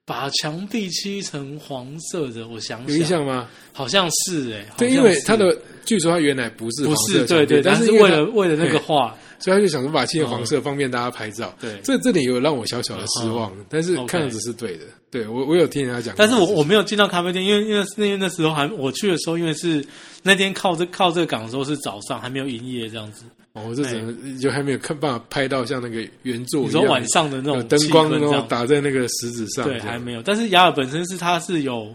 [0.04, 2.48] 把墙壁漆成黄色的？
[2.48, 3.48] 我想有印象吗？
[3.72, 11.54] 好像是哎、对，因为是他的据说他原来不是不是对对，但是为了为了那个画，所以他就想说把漆成黄色，方便大家拍照。
[11.60, 14.84] 对这这点有让我小小的失望，但是看样子是对的。
[15.10, 19.84] 对我我有听人家讲但是我我没有进到咖啡店，因为因为因为那时候还我去的时候，因为是
[20.22, 23.24] 那天靠这靠这个港的时候是早上，还没有营业这样子。
[23.52, 30.22] 哦，我这只能就还没有看办法拍到像那个原作你说晚上的那种灯光然后气氛这样打在那个石子上，对，还没有。
[30.22, 31.94] 但是雅尔本身是它是有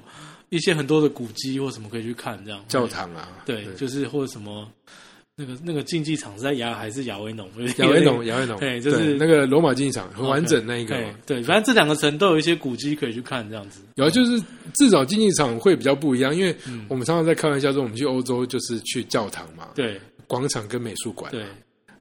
[0.50, 2.64] 一些很多的古迹或什么可以去看，这样。
[2.68, 4.68] 教堂啊，对，就是或者什么
[5.36, 7.48] 那个那个竞技场是在雅尔还是亚维农？
[7.78, 10.96] 亚维农，亚维农，对就是那个罗马竞技场很完整那一个。
[11.00, 11.38] 嘛对。
[11.38, 13.82] 对，反正这两个城都有一些古迹可以去看，这样子。
[13.96, 14.42] 有啊，就是
[14.76, 16.86] 至少竞技场会比较不一样，因为嗯。
[16.90, 20.00] 我们常常在开玩笑说，我们去欧洲就是去教堂嘛，对。
[20.28, 21.32] 广场跟美术馆。
[21.32, 21.46] 对，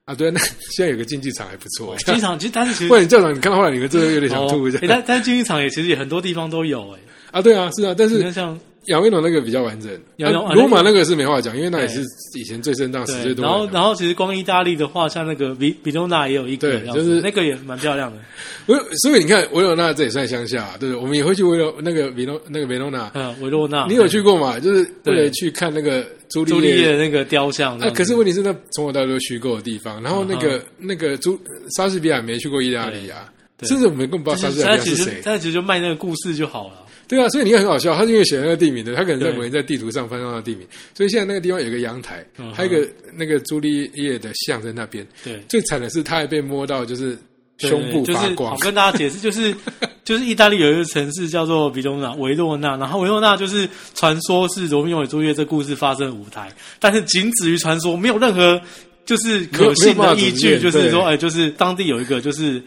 [0.03, 6.99] 啊，对，那现在有个竞技场还不错，竞技场其实但是其实 或者你教堂你看到后来，你们真的有点想哦吐这样诶但但竞技场也其实也很多地方都有哎，
[7.31, 12.01] 啊，对啊，是啊，但是像亚维农那个比较完整，罗马那个是没话讲，因为那也是
[12.39, 13.43] 以前最盛大时最对，多。
[13.43, 18.17] 然后然后其实光意大利的话，像那个比比多纳也有一个就是那个也蛮漂亮的。
[18.65, 21.01] 我所以你看维罗纳这也算乡下，对不对？
[21.01, 24.57] 我们也会去维罗那个维罗那个维罗纳，嗯，维罗纳，你有去过吗？
[24.57, 30.01] 就是为了对去看那个朱朱丽丽叶那个雕像那啊，可是问题是，那从小到大都虚构的地方。
[30.01, 31.37] 然后那个、那个朱
[31.75, 35.21] 莎士比亚没去过意大利啊，对甚至我们根本不知道莎士比他其实亚是谁。
[35.23, 36.83] 他其实就卖那个故事就好了。
[37.07, 45.07] 对啊，所以你看很好笑，他是因为写那个地名的，他可能在对某人在地图上翻到那个地名，所以现在那个地方有一个阳台，嗯还有一个那个朱丽叶的像在那边。
[45.23, 47.17] 对，最惨的是，他还被摸到就是
[47.59, 48.57] 胸部就是发光我。
[48.59, 49.55] 跟大家解释，就是
[50.03, 58.61] 就是意大利有一个城市叫做比罗纳维洛纳，然后维洛纳就是传说是罗密欧与朱丽叶这故事发生的舞台，但是仅止于传说，没有任何
[59.05, 62.61] 就是可信的依据，就是说，哎，就是当地有一个就是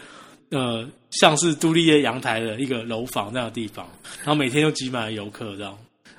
[0.51, 5.77] 呃像是杜丽叶阳台的一个楼房那样的地方，然后每天就挤满了游客这样。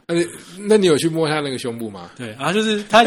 [0.07, 0.27] 那你
[0.67, 2.11] 那你有去摸他那个胸部吗？
[2.17, 3.01] 对，然后就是他，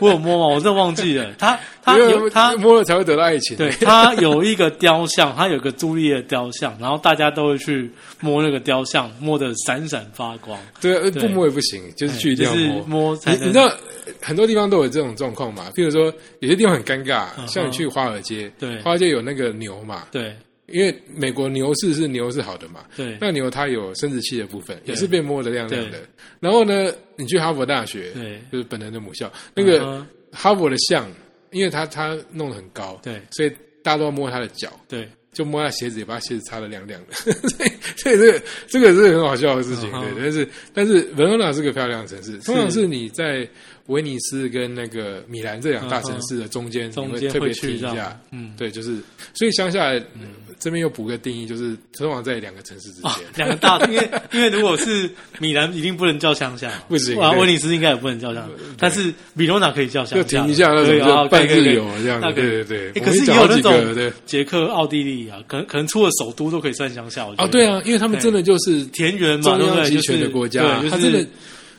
[0.00, 0.46] 我有摸吗？
[0.46, 1.32] 我真的忘记了。
[1.38, 3.56] 他他有他摸了才会得到爱情。
[3.56, 13.18] 对，他有一个雕像，他有个朱丽叶雕像，然后大家都会去摸那个雕像，摸得闪闪发光，对，不摸也不行，就是去一定就是要摸。
[13.24, 13.72] 你你知道
[14.20, 15.70] 很多地方都有这种状况嘛？
[15.74, 20.36] 比如说，有些地方很尴尬，像你去华尔街，对华尔街有那个牛嘛，对
[20.72, 23.16] 因为美国牛市是牛是好的嘛，对。
[23.20, 26.00] 那牛它有生殖器的部分，也是被摸得亮亮的。
[26.40, 28.40] 然后呢，你去哈佛大学，对。
[28.50, 31.08] 就是本人的母校，那个哈佛的像，
[31.50, 33.20] 因为它它弄得很高，对。
[33.30, 33.50] 所以
[33.82, 34.72] 大家都要摸他的脚。
[34.88, 35.08] 对。
[35.32, 37.00] 就摸他鞋子，也把鞋子擦得亮亮。
[37.06, 40.10] 的， 所以所以这个这个是很好笑的事情，对。
[40.18, 43.48] 但是但是文罗纳是个漂亮的城市，通常是你在
[43.86, 48.96] 威尼斯跟那个米兰这两大城市的中间，你中间会特别会去这样停一下，嗯，对，就是
[49.34, 50.28] 所以乡下嗯
[50.60, 57.40] 这边又补个定义，就是通常在两个城市之啊间，，两个大，因为因为如果是米兰，一定不能叫乡下， 不行啊，对。
[57.40, 63.02] 威尼斯应该也不能叫乡下，但是米罗纳可以叫乡就下，停一下那种半可以可以可以日游这样对对对。
[63.02, 64.12] 可是也有那种几个对。
[64.24, 69.66] 捷克、奥地利啊，可能可能出了首都都可以算乡下，哦，对啊，因为他们真的就是田园嘛，中？
[69.66, 71.28] 央集权的国家，对，他真的就是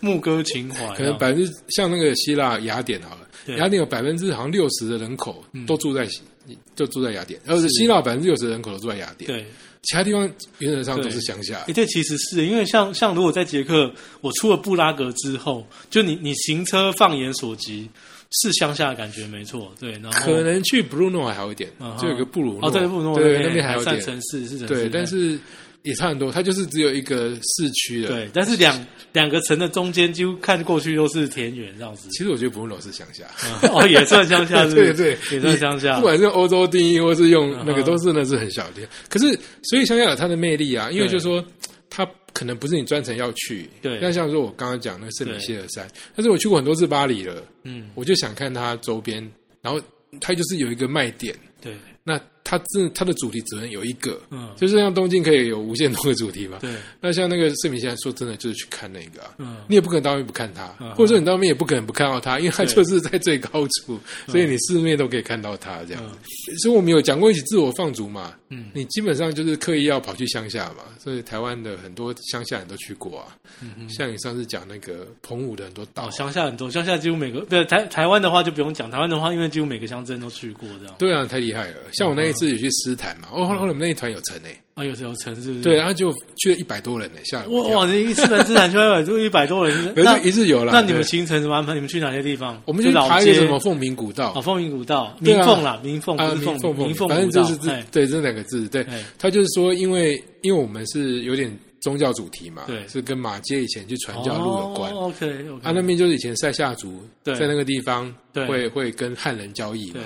[0.03, 6.05] 牧歌情怀，可能百分之像那个希腊雅典好了，雅典有百分之好像六十的人口都住在
[6.75, 7.69] 就住在雅典，而是。
[7.69, 9.45] 希腊百分之六十人口都住在雅典，对。
[9.83, 11.59] 其他地方原则上都是乡下。
[11.67, 13.89] 哎，对，其实是因为像像如果在捷克，
[14.21, 17.89] 我出了布拉格之后，就你你行车放眼所及
[18.31, 19.73] 是乡下的感觉，没错。
[19.79, 20.11] 对，然后。
[20.19, 23.99] 可能去布鲁诺还好一点，就有个布鲁诺，哦，对，布鲁诺对那边还有点。
[23.99, 25.39] 城市是城市，对，但是。
[25.83, 28.07] 也差很多，它就是只有一个市区的。
[28.07, 32.09] 对，但是两两个城的中间，几乎看过去都是田园这样子。
[32.09, 33.25] 其实我觉得布鲁诺是乡下，
[33.69, 35.97] 哦，也算乡下， 对对，也算乡下。
[35.97, 38.81] 不管是欧洲定义，或是用那个，都是那是很小的。
[39.09, 41.43] 可是，所以乡下有它的魅力啊，因为就是说，
[41.89, 43.69] 它可能不是你专程要去。
[43.81, 43.99] 对。
[44.01, 49.21] 那像说我刚刚讲那个圣米歇尔山，但是我去过很多次巴黎了，嗯，我就想看它周边，
[49.61, 49.81] 然后
[50.21, 51.35] 它就是有一个卖点。
[51.61, 51.75] 对。
[52.05, 52.19] 那
[52.53, 56.59] 它这它的主题只能有一个，嗯，就是像东京可以有无限多个主题嘛。
[56.61, 56.71] 对。
[57.01, 66.03] 那像那个圣米现在说真的就是去看那个，嗯，你也不可能当面不看它，或者说你当面也不可能不看到它，因为它就是在最高处，所以你四面都可以看到它这样。
[66.61, 73.35] 所以我们有讲过一起自我放逐嘛，嗯，你基本上就是刻意要跑去乡下嘛，所以台湾的很多乡下人都去过啊。
[73.61, 80.95] 嗯像你上次讲那个澎湖的很多岛，乡下很多，乡下几乎每个对台台湾的话就不用讲，台湾的话因为几乎每个乡镇都去过这样。
[80.99, 82.33] 对啊，太厉害了，像我那。
[82.43, 85.61] 自己去斯坦嘛，哦，后来我们那一团有成诶，啊，有有成是不是？
[85.61, 90.73] 对，然后就去了一百多人呢，下哇哇，你一次团斯坦去了就一百多人， 那一日游了。
[90.73, 91.73] 那你们行程怎么安排？
[91.73, 92.61] 你们去哪些地方？
[92.65, 94.31] 我们去爬一个什么凤鸣古道？
[94.31, 98.67] 啊，凤鸣古道，鸣凤啦，鸣凤不是凤鸣，凤反正就是这对这两个字。
[98.67, 98.85] 对，
[99.17, 101.49] 他就是说，因为因为我们是有点
[101.81, 104.91] 宗教主题嘛，对，是跟马街以前去传教路有关。
[104.91, 110.01] OK，啊，那边就是以前塞夏族在那个地方会会跟汉人交易嘛。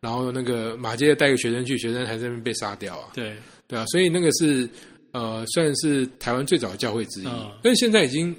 [0.00, 3.10] 然后那个马街带个学生去，学生还在那边被杀掉啊！
[3.14, 4.68] 对对啊，所以那个是
[5.12, 7.28] 呃，算是台湾最早的教会之一，
[7.62, 8.34] 但是现在已经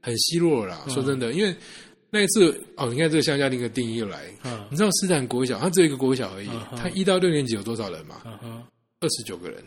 [0.00, 0.84] 很稀落了。
[0.88, 1.54] 说真的，因为
[2.10, 4.24] 那一次哦，你看这个乡下那个定义又来，
[4.70, 8.16] 你知道斯坦国小，它只有一个国小而已，它一到六年级有多少人嘛？
[9.00, 9.62] 二十九个人。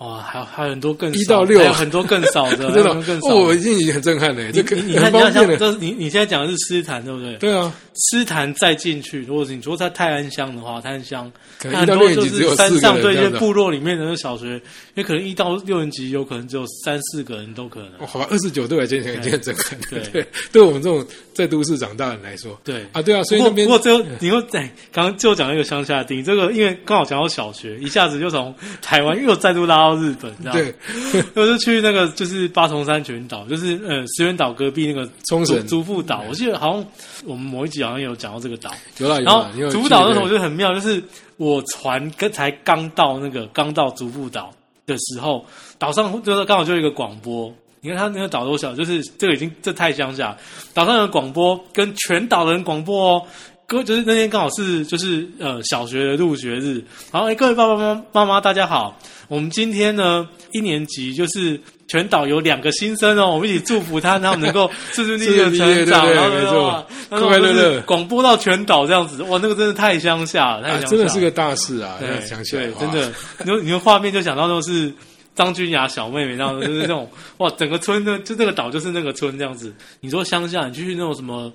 [0.00, 3.34] 哇，还有还有很多更一到六，还有很多更少的， 真的更少。
[3.34, 4.50] 我已经已经很震撼了。
[4.50, 7.34] 这个你看，你要像这，你你现在讲的是斯坦，对不对？
[7.36, 14.60] 对啊，斯坦再进去，如果是你说在泰安乡的话，泰安乡很多就是山上这些部落里面的小学，因
[14.94, 18.06] 为可能一到六年级有可能只有三四个人都可能。
[18.08, 19.78] 好吧，二十九对我来讲已经很震撼。
[19.90, 23.22] 对，对我们这种在都市长大的人来说，对啊，对啊。
[23.24, 24.60] 所以那边不过最后你又在
[24.90, 30.74] 刚刚就讲那个乡下的定，这个因为刚好讲到小学，一下子就从台湾又再度拉到日本，对。
[31.34, 36.24] 我是去那个，就是八重山群岛，就是呃石原岛隔壁那个冲绳竹富岛。
[36.28, 36.86] 我记得好像
[37.24, 38.70] 我们某一集好像有讲到这个岛。
[38.98, 41.02] 有啦，然后竹富岛那时候我觉得很妙，就是
[41.36, 44.52] 我船刚才刚到那个刚到竹富岛
[44.86, 45.44] 的时候，
[45.78, 47.52] 岛上就是刚好就一个广播。
[47.82, 50.36] 你看他那个岛多小，就是这个已经这太乡下。
[50.74, 53.22] 岛上有广播，跟全岛的人广播哦。
[53.70, 71.96] 各就是那天刚好是就是呃小学的入学日，然后哎各位爸爸妈妈妈大家好，我们今天呢一年级就是全岛有两个新生哦，我们一起祝福他，他们能够顺顺利利的成长，然后快快乐乐广播到全岛这样子，哇那个真的太乡下了，太乡下，真的是个大事啊！
[72.26, 73.12] 想起来真的，
[73.44, 74.92] 你你的画面就想到都是
[75.36, 81.52] 张君雅小妹妹那样，就是那种哇整个村呢就那个岛就是那个村这样子，你说乡下你去那种什么？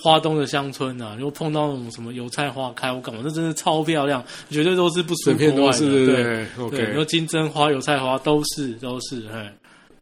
[0.00, 5.78] 花东的乡村啊，又碰到那种什么油菜花开，我感觉那真的超漂亮，绝对都是不输国外的。
[5.78, 9.52] 对对，然后金针花、油菜花都是都是，哎，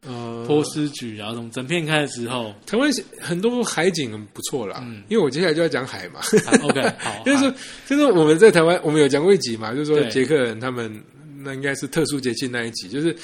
[0.07, 4.81] 呃，波斯菊啊，什么整片开的时候，台湾很多海景很不错啦。
[4.83, 6.21] 嗯，因为我接下来就要讲海嘛。
[6.63, 7.51] OK， 好，就是，
[7.87, 11.03] 就是我们在台湾，我们有讲过一集嘛，就是说捷克人他们
[11.43, 13.17] 那应该是特殊节气那一集，就是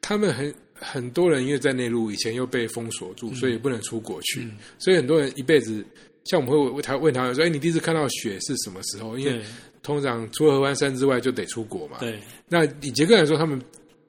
[0.00, 5.84] 他们很很多人因为在内陆以前又被封锁住，所以不能出国去，所以很多人一辈子。
[6.30, 9.42] 像我们会问他问他说：“哎，你第一次看到雪是什么时候？”因为
[9.82, 11.96] 通常除了合欢山之外，就得出国嘛。
[11.98, 12.20] 对。
[12.48, 13.60] 那以杰克来说，他们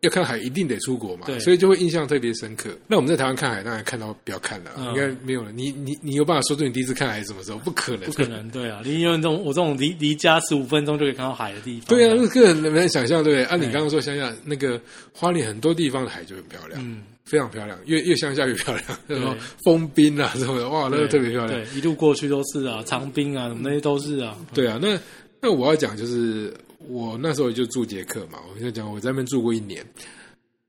[0.01, 1.25] 要看海，一定得出国嘛。
[1.25, 1.39] 对。
[1.39, 2.69] 所以就会印象特别深刻。
[2.85, 5.51] 那我们在台湾看海，当然看到不要看了，应该没有了。
[5.51, 7.57] 你你你有办法说出你第一次看海是什么时候？
[7.57, 8.47] 不可能，不可能。
[8.51, 11.87] 对啊，你有这种我这种离离家十五分钟就可以看到海的地方。
[11.87, 13.23] 对啊，那个人能不能想象？
[13.23, 13.45] 对不对？
[13.45, 14.79] 啊，你刚刚说想想那个
[15.11, 16.79] 花莲很多地方的海就很漂亮。
[16.85, 17.01] 嗯。
[17.25, 18.85] 非常漂亮，越越乡下越漂亮。
[19.07, 21.63] 什么封冰啊什么的，哇，那个特别漂亮。
[21.63, 24.35] 对，一路过去都是啊，长冰啊，什么那些都是啊。
[24.53, 24.99] 对啊，那
[25.41, 29.85] 那我要讲就是，我那时候就住捷克嘛，我就讲我在那边住过一年，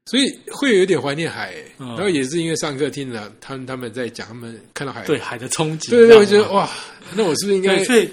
[0.07, 1.55] 所以会有点怀念海。
[1.79, 5.91] 然后也是因为上课听了他们他们在讲，他们看到海，对海的憧憬。
[5.91, 6.71] 对对，我觉得哇，
[7.15, 8.09] 那我是不是应该去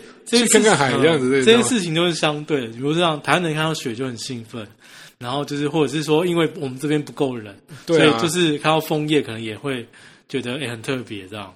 [0.51, 1.43] 看看海这样子？
[1.45, 4.67] 这些事情都是相对的，比如像台湾人看到雪就很兴奋。
[5.19, 7.53] 然后就是，或者是说，因为我们这边不够人，
[7.85, 9.85] 所以就是看到枫叶可能也会
[10.29, 11.53] 觉得也很特别这样。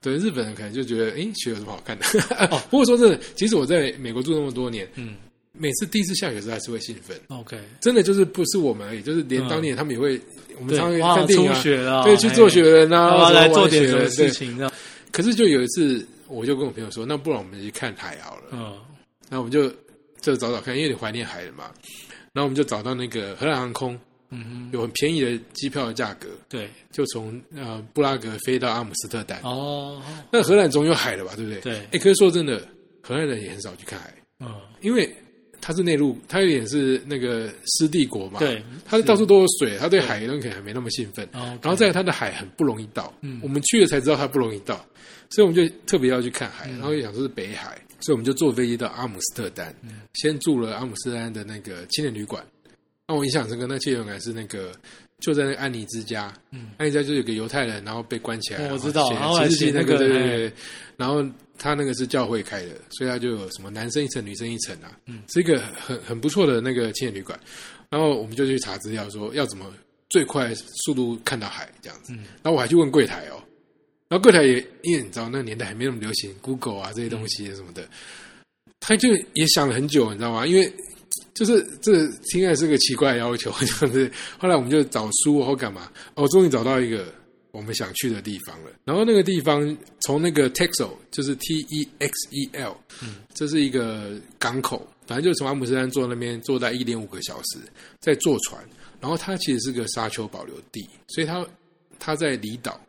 [0.00, 2.04] 对日本人可能就觉得，诶，雪有什么好看的？
[2.50, 5.14] 哦，不过说真的，其实我在美国住那么多年，嗯
[5.56, 10.20] 每次第一次下雪的时候还是会兴奋，，OK，真的就是不是我们而已，就是连当年他们也会，
[10.56, 14.04] 我们对常常看电影啊初，雪了，对，去做雪人啊，要不要来做点什么。
[14.08, 14.72] 事情这样？
[15.12, 18.42] 可是就有一次，我就跟我朋友说，那不然我们去看海好了。
[18.50, 18.72] 嗯
[19.28, 19.68] 那我们就
[20.20, 21.70] 就找找看，因为你怀念海了嘛。
[22.34, 23.98] 然后我们就找到那个荷兰航空
[24.30, 29.40] 嗯哼有很便宜的机票的价格，对，就从呃布拉格飞到阿姆斯特丹。
[29.42, 31.60] 哦，那荷兰总有海的吧，对不对？
[31.60, 32.60] 对哎，可是说真的，
[33.00, 35.08] 荷兰人也很少去看海，嗯，因为
[35.60, 41.28] 它是内陆，它有点是那个湿地国嘛，对，它到处都有水，它对海的东西可能还没那么兴奋。
[41.32, 44.74] 然后然后再来它的海很不容易到，嗯我们去了才知道它不容易到，
[45.30, 49.74] 所以我们就特别要去看海，然后就想说是北海，所以我们就坐飞机到阿姆斯特丹，
[50.12, 52.44] 先住了阿姆斯特丹的那个青年旅馆。
[53.08, 54.72] 那我印象很深刻，那青年旅馆是那个
[55.20, 56.70] 就在那个安妮之家，嗯。
[56.78, 60.52] 安妮之家就是有个犹太人，然后被关起来，哦我知道写然后还写日记那个哎对对对，
[60.96, 61.24] 然后
[61.58, 65.22] 他那个是教会开的，所以他就有什么男生一层，女生一层啊，嗯。
[65.28, 67.38] 是一个很很不错的那个青年旅馆。
[67.90, 69.72] 然后我们就去查资料，说要怎么
[70.08, 72.12] 最快速度看到海这样子。
[72.12, 72.24] 嗯。
[72.42, 73.40] 然后我还去问柜台哦，
[74.14, 77.84] 然后柜台也因为你知道那个年代还没那么流行 Google 啊这些东西什么的，
[78.78, 80.46] 他就也想了很久，你知道吗？
[80.46, 80.72] 因为
[81.34, 84.08] 就是这听起来是个奇怪的要求，这样子。
[84.38, 87.12] 后来我们就找书或干嘛，哦，终于找到一个
[87.50, 88.70] 我们想去的地方了。
[88.84, 97.58] 然后那个地方从那个 Texel 就是 T E X E L，嗯，这是一个港口，反正就是从阿姆斯特丹坐那边坐在一点五个小时，
[97.98, 98.64] 在坐船。
[99.00, 101.44] 然后它其实是个沙丘保留地，所以它
[101.98, 102.80] 它在离岛，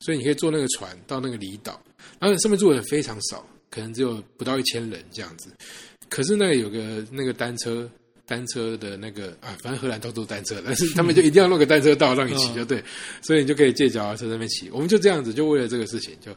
[0.00, 1.80] 所以你可以坐那个船到那个离岛，
[2.18, 5.50] 然后上面住的人非常少，可能只有不到一千人这样子。
[6.08, 7.90] 可是那个有个那个单车
[8.24, 12.82] 单车的那个啊，反正荷兰到处都单车，但是他们就一定要弄个单车道让你骑，就对，
[13.22, 14.68] 所以你就可以借脚踏车在那边骑。
[14.70, 16.34] 我们就这样子，就为了这个事情，就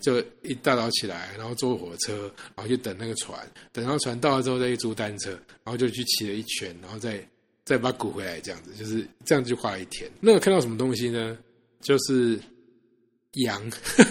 [0.00, 3.38] 就一大早起来，然后坐火车，然后就等那个船，
[3.72, 5.30] 等到船到了之后再去租单车，
[5.64, 7.26] 然后就去骑了一圈，然后再
[7.64, 10.10] 再把它鼓回来，这样子，就是这样就花了一天。
[10.20, 11.36] 那个看到什么东西呢？
[11.80, 12.38] 就是
[13.34, 13.62] 羊，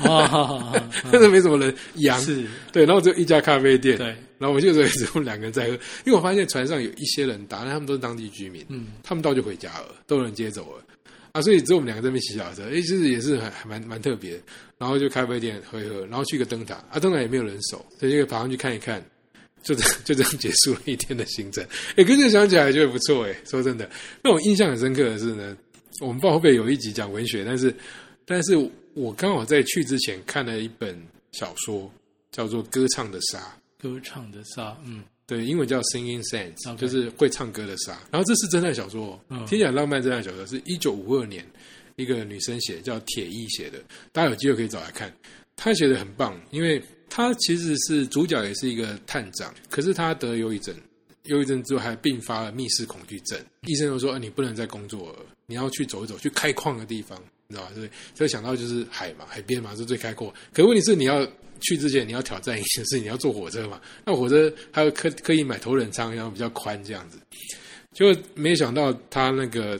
[0.04, 0.74] 啊，
[1.12, 2.20] 真的没什么人，羊。
[2.22, 5.70] 是，对，然后只有一家咖啡店，对，然后我就只有只有两个人在喝，
[6.06, 10.84] 因为我发现船上有一些人打，但他们都是当地居民，嗯，他们到就回家了，都有人接走了。
[11.34, 14.40] 啊，所以只有我们两个在那边洗脚踏车，诶，其实也是还还蛮蛮特别。
[14.78, 19.04] 然后就咖啡店喝一喝，然后去个灯塔啊，灯塔也没有人守，所以就爬上去看一看，
[19.64, 21.66] 就这就这样结束了一天的行程。
[21.96, 23.90] 哎，跟这想起来觉得不错哎，说真的，
[24.24, 25.58] 那我印象很深刻的是呢，
[26.00, 27.74] 我们报后背有一集讲文学，但是
[28.26, 28.56] 但是
[28.98, 31.00] 我刚好在去之前看了一本
[31.32, 31.88] 小说，
[32.32, 33.38] 叫做《歌唱的沙》。
[33.80, 37.92] 歌唱的沙，嗯，对，英文叫 Singing Saints，、OK 就是会唱歌的沙。
[38.12, 41.46] 然后这是侦探小说，嗯听起来浪漫侦探小说，是一九五二年
[41.96, 43.80] 一个女生写，叫铁一写的，
[44.12, 45.14] 大家有机会可以找来看。
[45.56, 50.76] 她写的很棒，因为她其实是主角，也是一个探长，可是她得忧郁症，
[51.26, 57.72] 忧郁症之后还并发了密室恐惧症，医生都说，哎，你不能再工作了，你要去走一走，去开矿的地方，你知道吧？
[57.74, 60.34] 所以所以想到就是海嘛，海边嘛是最开阔。
[60.54, 61.26] 可问题是你要
[61.62, 63.82] 去之前，你要挑战一件事，你要坐火车嘛。
[64.06, 67.18] 那火车还有刻刻意买头等舱，然后比较宽这样子。
[67.94, 69.80] 就没想到他那个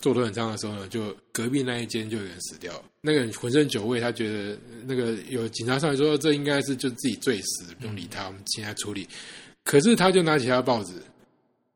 [0.00, 2.82] 坐头等舱的时候呢，就隔壁那一间就有人死掉。
[3.00, 9.06] 那个人浑身酒味，他觉得那个有警察上来说这应该是就自己醉死，不用理他，我们请他处理。
[9.64, 10.94] 可是他就拿起他的报纸，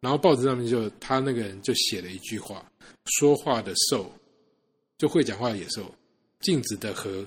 [0.01, 2.65] 然后报纸上面就他那个人就写了一句话：
[3.05, 4.11] 说话的兽，
[5.03, 5.93] 就会讲话的野兽，
[6.43, 7.27] 静止的河，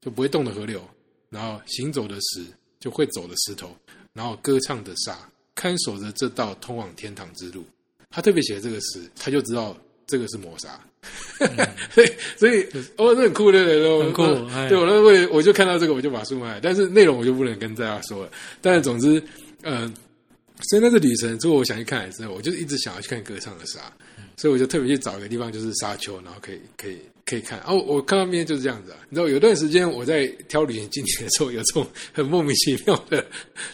[0.00, 0.82] 就不会动的河流，
[1.28, 2.42] 然后行走的石，
[2.80, 3.76] 就会走的石头，
[4.14, 5.18] 然后歌唱的沙，
[5.54, 7.62] 看守着这道通往天堂之路。
[8.08, 10.80] 他特别写了这个诗，他就知道这个是抹杀。
[11.92, 14.22] 所以，所以，哦，这很酷的人哦，很酷
[14.70, 18.30] 对我那为我就看到这个，我就把书买了，但是内容我就不能跟大家说了。
[18.62, 19.22] 但是总之，
[19.60, 19.86] 呃，
[20.70, 23.92] 所以那次旅程之后，我想去看海之后，我就一直想要去看歌唱的沙，
[24.36, 27.58] 所以我就特别去找一个地方，就是沙丘，然后可以可以可以看。
[27.60, 28.98] 哦，我看到面就是这样子啊。
[29.08, 33.24] 你知道，有段时间我在挑旅行景点的时候，有这种很莫名其妙的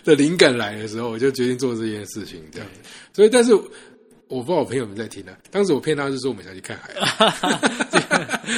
[0.05, 2.81] 的灵感来的时候，我就决定做这件事情，这样子。
[3.13, 3.53] 所以，但是。
[4.31, 6.95] 我不知道我朋友们在听呢、当时我骗他是说我们想去看海，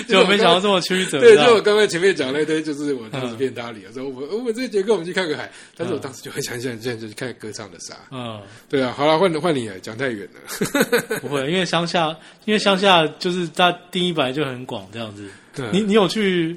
[0.07, 7.97] 结果没想到这么曲折，对，就我刚才前面讲那堆，就是我当时骗他理由，说我们我们这节课我们去看个海，但是我当时就很想想，现在就去看歌唱的沙。
[8.11, 11.19] 嗯， 对啊，好了，换换你了，讲太远了。
[11.21, 15.27] 不会，因为乡下，因为乡下就是它定义本来就很广，这样子。
[15.55, 16.55] 对你你有去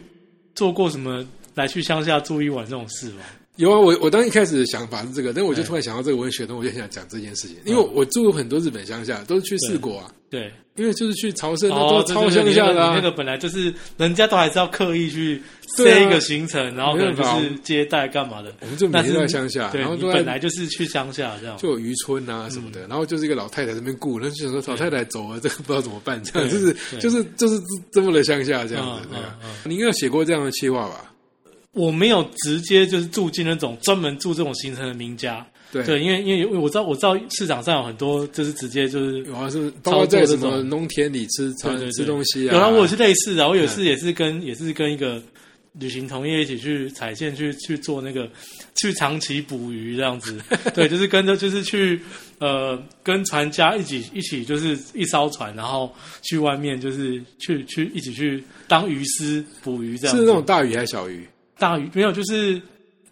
[0.56, 3.22] 做过什么来去乡下住一晚这种事吗？
[3.58, 15.42] 有啊，我我当一开始的想法是这个，但我就突然想到这个文学东，我就想讲这件事情，因为我住过很多日本乡下，都是去四国啊，对，因为就是去朝圣，那哦，都超乡下的那个本来就是人家都还是要刻意去
[15.78, 18.54] 塞一个行程，然后可能没办法就是接待干嘛的。
[18.60, 21.58] 我们就每天在乡下，然后都本来就是去乡下这样。
[21.58, 22.72] 就有渔村啊什么嗯。
[22.74, 27.58] 的，然后就是一个老太太在那边顾，那就想说老太太走了，这个不知道怎么办，这样就是就是就是
[27.92, 31.14] 这么的乡下这样子嗯，对啊你应该有写过这样的企划吧？
[31.76, 35.84] 我没有直接就是住进那种专门住这种行程的名家，对。
[35.84, 45.22] 对，因为因为我知道我知道市场上有很多就是直接就是有啊，是包括在什么农田里吃吃东西啊，有啊，我也是类似的，我有一次也是跟也是跟一个
[45.74, 48.30] 旅行同业一起去踩线去去做那个
[48.76, 50.40] 去长期捕鱼这样子，
[50.74, 52.00] 对，就是跟着就是去
[52.40, 62.62] 呃跟船家一起一起就是一艘船，然后去外面就是去去一起去当鱼师捕鱼这样是，那种大鱼还是小鱼大鱼没有就是。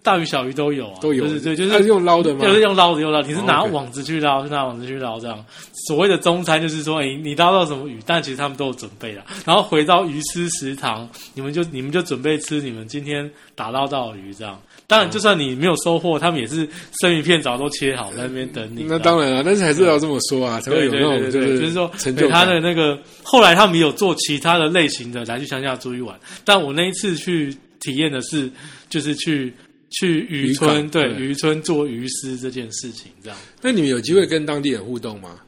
[0.06, 2.44] 大鱼小鱼都有啊，都有，就是对，就它是用捞的吗？
[2.44, 5.46] 就是用捞的用捞，你是哦拿网子去捞，是拿网子去捞这样。
[5.88, 9.24] 所谓的中餐就是说，哎、你捞到什么鱼，但其实他们都有准备了。
[9.46, 14.62] 然后回到鱼师食堂，你们就你们就准备吃你们今天打捞到的鱼这样。
[14.88, 16.68] 当然，就算你没有收获，他们也是
[17.00, 18.84] 生鱼片早都切好在那边等你。
[18.84, 22.28] 那当然了，但是还是要这么说啊，才会有那对对对对对，种是就是说成就。
[22.28, 28.50] 他的那个后来他们有做其他的类型的来去乡下住一晚，但我那一次去体验的是
[28.90, 29.54] 就是去
[29.92, 33.38] 去渔渔村港对对渔村做鱼师这件事情这样。
[33.62, 35.40] 那你们有机会跟当地人互动吗？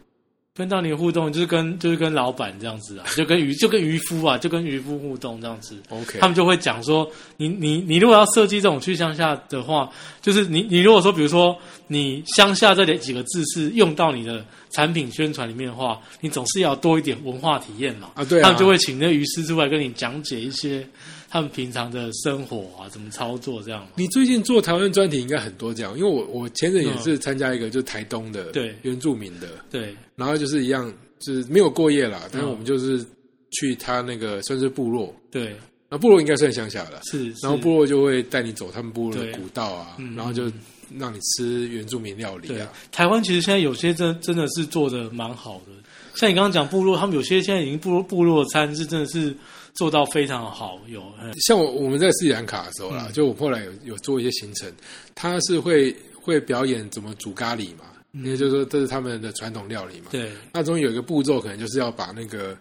[0.58, 5.76] 跟当地人互动就是跟就是跟老板这样子啊，就跟渔 就跟渔夫啊，就跟渔夫互动这样子。
[5.90, 11.58] OK，他们就会讲说，你你你如果要设计这种去乡下的话，就是你你如果说，比如说
[11.88, 18.12] 你乡下这几个字是用到你的产品宣传里面的话，你总是要多一点文化体验嘛。
[18.16, 20.88] 啊对啊他们就会请那个鱼师出来跟你讲解一些
[21.36, 23.86] 他们平常的生活啊，怎么操作这样。
[23.98, 28.74] 你最近做台湾专题应该很多这样，因为我我前阵也是参加一个就是台东的对。
[28.84, 29.94] 原住民的，对。
[30.16, 33.06] 然后就是一样就是没有过夜啦，但是嗯我们就是
[33.52, 35.54] 去他那个算是部落，对，
[35.90, 37.34] 那部落应该算乡下了，是。
[37.44, 40.50] 然后部落就会带你走他们部落的古道啊嗯，然后就
[40.98, 42.62] 让你吃原住民料理对。
[42.62, 45.74] 啊，，台湾其实现在有些真真的是做的蛮好的，
[46.16, 49.36] 像你刚刚讲部落，他们有些现在已经部落部落餐是真的是
[49.76, 53.14] 做到非常好，有嗯像我我们在斯里兰卡的时候啦，嗯。
[53.14, 54.72] 就我后来有有做一些行程，
[55.14, 60.08] 他是会会表演怎么煮咖喱嘛，因为就是说这是他们的传统料理嘛。
[60.12, 60.32] 对。
[60.54, 62.58] 那中间有一个步骤，可能就是要把那个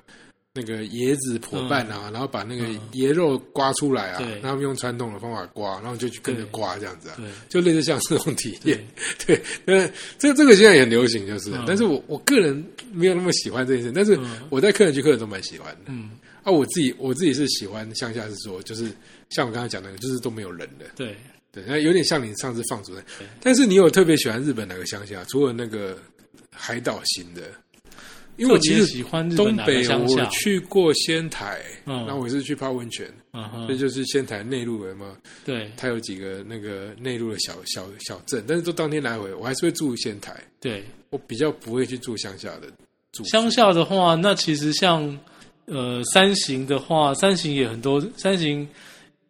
[0.52, 2.80] 那个椰子破瓣啊，然后把那个嗯。
[2.94, 4.32] 椰肉刮出来啊，对。
[4.34, 7.26] 让他们用传统的方法刮，然后就去跟着刮这样子啊，对。
[7.48, 8.84] 就类似像这种体验。
[9.24, 9.86] 对， 那
[10.18, 11.62] 这这个现在也很流行，就是，嗯。
[11.64, 14.40] 但是我我个人没有那么喜欢这件事，但是嗯。
[14.50, 15.80] 我在客人去，客人都蛮喜欢的。
[15.86, 16.10] 嗯
[16.44, 18.88] 啊，我自己我自己是喜欢乡下，是说就是
[19.30, 21.16] 像我刚才讲的，就是都没有人的，对。
[21.50, 23.04] 对，那有点像你上次放逐的。
[23.40, 25.22] 但是你有特别喜欢日本哪个乡下？
[25.26, 25.96] 除了那个
[26.50, 27.42] 海岛型的，
[28.36, 40.82] 因为我其实喜欢东北我去过仙台，嗯然后我是去泡温泉，嗯哼这就是仙台内陆的嘛，对它有几个那个内陆的小小小镇，但是都当天来回，我还是会住仙台，对。
[41.10, 42.62] 我比较不会去住乡下的
[43.12, 45.16] 住乡下的话，那其实像
[45.66, 48.66] 呃山形的话，山形也很多，山形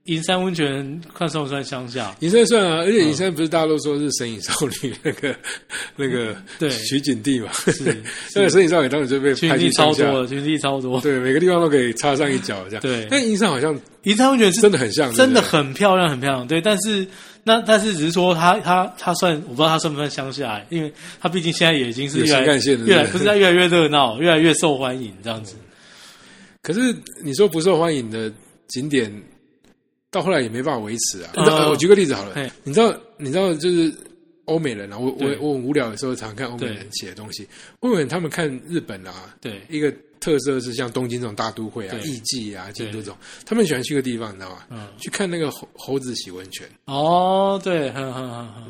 [0.05, 2.15] 银山温泉看算不算乡下？
[2.21, 5.35] 银山算啊，而且银山不是大家都说是神隐少女那个
[5.97, 7.51] 那个对取景地嘛？
[7.53, 8.03] 是
[8.37, 11.01] 那个神隐少女当时就被拍去乡下，超多的，群地超多。
[11.01, 12.83] 对，每个地方都可以插上一脚 这样。
[12.83, 16.47] 对但银山好像银山温泉是真的很像，真的很漂亮，很漂亮。
[16.47, 17.07] 对，但是
[17.43, 22.41] 那但是只是说它它它算我不知道它算不算乡下，因为它毕竟现在也已经是有越来
[22.85, 25.57] 越来不是在越来越热闹，越来越受欢迎这样子。
[26.65, 28.33] 可是你说不受欢迎的
[28.69, 29.13] 景点，
[30.11, 31.31] 到后来也没办法维持啊。
[31.69, 33.93] 我举个例子好了，你知道你知道就是
[34.47, 37.47] 欧美人啊，我我我很无聊的时候常看欧美人写的东西，
[37.81, 39.61] 欧美人他们看日本啊，对。
[39.69, 42.11] 一个特色是像东京这种大都会啊、对。
[42.11, 44.59] 艺伎啊、京都这种，他们喜欢去个地方，你知道吗？
[44.71, 47.93] 嗯，去看那个猴猴子洗温泉，哦，对，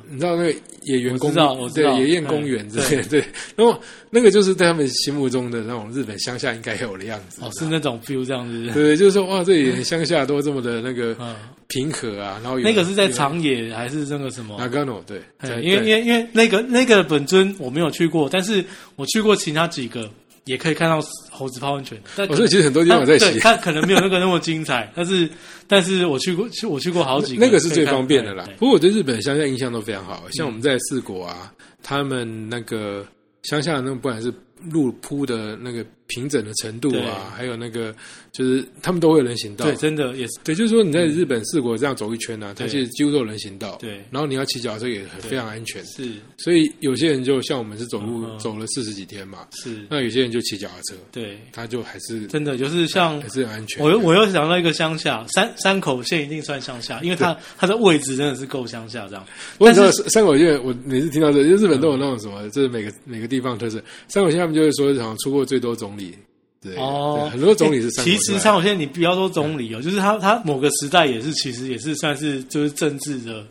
[0.09, 1.19] 你知道那个野园？
[1.19, 1.33] 公
[1.73, 3.25] 对野燕公园之类的，对，
[3.57, 3.81] 然后
[4.11, 7.41] 那个就是在他们心目中的那种日本乡下应该有的样子。
[7.43, 8.71] 哦，是那种 feel 这样子。
[8.73, 11.35] 对，就是说哇，这里乡下都这么的那个嗯，
[11.69, 18.65] 平和啊，然后有那个是在长野还是那个什么？Nagano 对，在哎因为因为因为那个那个本尊我没有去过，但是
[18.97, 20.11] 我去过其他几个，
[20.45, 22.01] 也可以看到猴子泡温泉。
[22.17, 25.29] 但我说其实很多地方有在洗，对它可能没有那个那么精彩，但是
[25.67, 28.49] 但是我去过，去我去过好几个，那个是最方便的啦。
[28.59, 33.07] 不过我对日本乡下印象都非常好，像我们在四国啊，他们那个
[33.43, 34.33] 乡下的那种不管是
[34.71, 37.95] 路铺的那个平整的程度啊，还有那个
[38.33, 39.65] 就是他们都会有人行道。
[39.65, 40.33] 对，真的也是。
[40.45, 43.79] 对，就是说你在日本四国这样走一圈呢、啊，它对其实几乎都有人行道。
[43.81, 44.03] 对。
[44.11, 46.11] 然后你要骑脚踏车也很非常安全，是。
[46.39, 53.83] 所以有些人就像我们是走路、走了四十几天嘛，是，那有些人就骑脚踏车，对，他就还是真的就是像还是很安全。
[53.83, 59.25] 我又我又想到一个乡下，山山口县一定算乡下，因为它它的位置真的是够乡下这样。
[59.59, 63.83] 我知道但是山口县，我每次听到这，就日本都有那种什么，就是每个每个地方特色。
[64.09, 66.19] 山口县他们就会说，好像出过最多总理，
[66.61, 68.17] 对，哦，很多总理是其。
[68.19, 73.47] 实山口县你不要说总理哦，就是他他某个时代也是其实也是算是就是政治的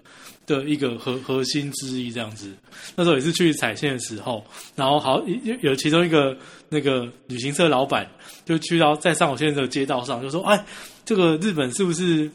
[0.45, 2.51] 的一个核核心之一这样子。
[2.95, 4.43] 那时候也是去踩线的时候，
[4.75, 6.37] 然后好有有其中一个
[6.69, 8.09] 那个旅行社老板
[8.45, 10.65] 就去到在山口县的街道上就说：“哎，
[11.05, 12.29] 这个日本是不是？”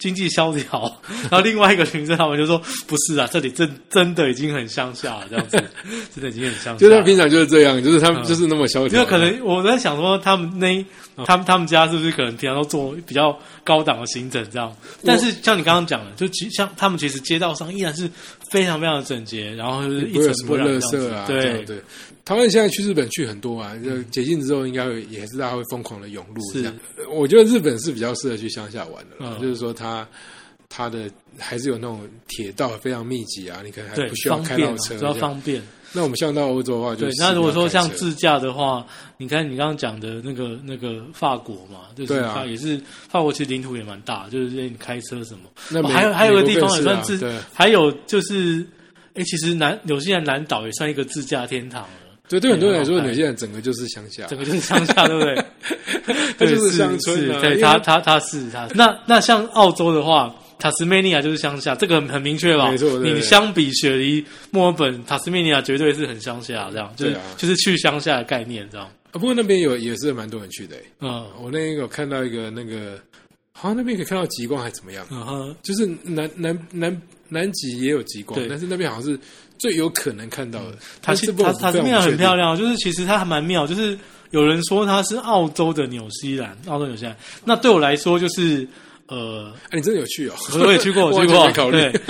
[0.00, 5.62] 经济萧条， 然后另外一个旅行社老板就说：“不是啊，这里真真的已经很乡下了，这样子，
[6.14, 8.98] 真的已经很乡下。”就是他平常就是这样，就是他们嗯就是那么萧条。
[8.98, 10.84] 因为可能我在想说，他们那
[11.24, 14.74] 他们他们家是不是可能平常都做比较高档的行程这样？
[15.04, 18.08] 但是像你刚刚讲的，就其像他们其实街道上依然是
[18.50, 21.82] 非常非常的整洁，然后就是一尘不染垃这样子对对。
[22.24, 26.76] 台湾现在去日本去很多啊，就解禁之后应该会也是大家会疯狂的涌入是这样。
[27.10, 30.06] 我觉得日本是比较适合去乡下玩的，嗯就是说它
[30.68, 35.12] 它的还是有那种铁道非常密集啊，你可能还不需要开到车主要。
[35.14, 35.60] 方便。
[35.92, 45.40] 那我们像到欧洲的话，就对，那如果说像自驾的话，你看你刚刚讲的那个那个法国嘛，就是对啊也是法国其实领土也蛮大，就是你开车什么。
[45.68, 48.64] 那还有还有个地方也算是啊还有就是，
[49.14, 51.88] 哎，其实南纽西兰南岛也算一个自驾天堂了。
[52.30, 55.34] 对对，对很多人来说，很好开纽西兰整个就是乡下，整个就是乡下，对不对？
[56.38, 58.66] 它就是对乡村对他他他是他。
[58.74, 62.70] 那那像澳洲的话，塔斯梅尼亚就是乡下，这个很很明确吧？
[62.70, 68.86] 没错对你相比雪梨、墨尔本，塔斯梅尼亚绝对是很乡下，这样就是、啊就是去乡下的概念，这样。
[68.86, 70.82] 啊，不过那边有也是蛮多人去的欸。
[71.00, 72.96] 嗯我那天有看到一个那个，
[73.52, 75.04] 好像那边可以看到极光还怎么样？
[75.10, 79.18] 嗯哼，就是南南南南极也有极光，但是那边好像是
[79.60, 80.72] 最有可能看到的。
[81.00, 83.96] 塔西塔塔斯梅尼亚很漂亮，就是其实它还蛮妙，就是
[84.30, 87.16] 有人说它是澳洲的纽西兰，澳洲纽西兰。
[87.44, 88.66] 那对我来说就是
[89.06, 90.34] 呃，哎，你真的有去哦？
[90.64, 91.78] 我也去过，我去过， 考虑。
[91.80, 92.00] 对，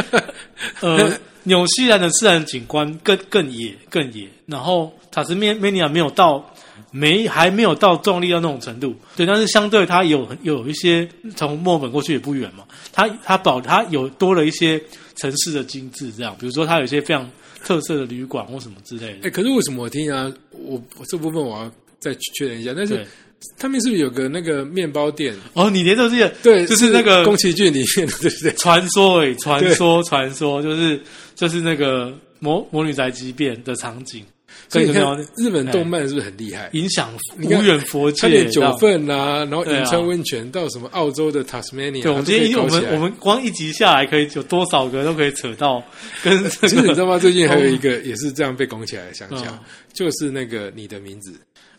[0.81, 6.45] 呃，纽西兰的自然景观更更野更野，然后塔斯梅梅尼亚没有到
[6.91, 14.81] 没还没有到壮丽到那种程度，对，但是相对它有有一些从墨尔本过去也不远嘛，它它保它有多了一些
[15.17, 17.29] 城市的精致，这样，比如说它有一些非常
[17.65, 20.33] 特色的旅馆或什么之类的，哎，可是为什么我听啊？
[20.53, 22.73] 我我这部分我要再确认一下。
[22.75, 23.07] 但是，
[23.59, 25.35] 他们是不是有个那个面包店？
[25.55, 28.53] 哦，你连这些对，就是那个宫崎骏里面的，对不对？
[28.53, 31.01] 传说诶，传说传说就是
[31.35, 34.25] 就是那个魔魔女宅急便的场景，
[34.71, 35.05] 所以你看
[35.37, 36.71] 日本动漫是不是很厉害？
[36.73, 37.13] 影响
[37.43, 45.83] 无远佛界，差点九份啊，然后银川温泉到什么澳洲的 Tasmania，对，我们今天我们我们们光一集下来，可以有多少个都可以扯到
[46.23, 47.19] 跟这个其实你知道吗？
[47.19, 49.59] 最近还有一个 也是这样被拱起来的乡下嗯，
[49.93, 51.33] 就是那个你的名字，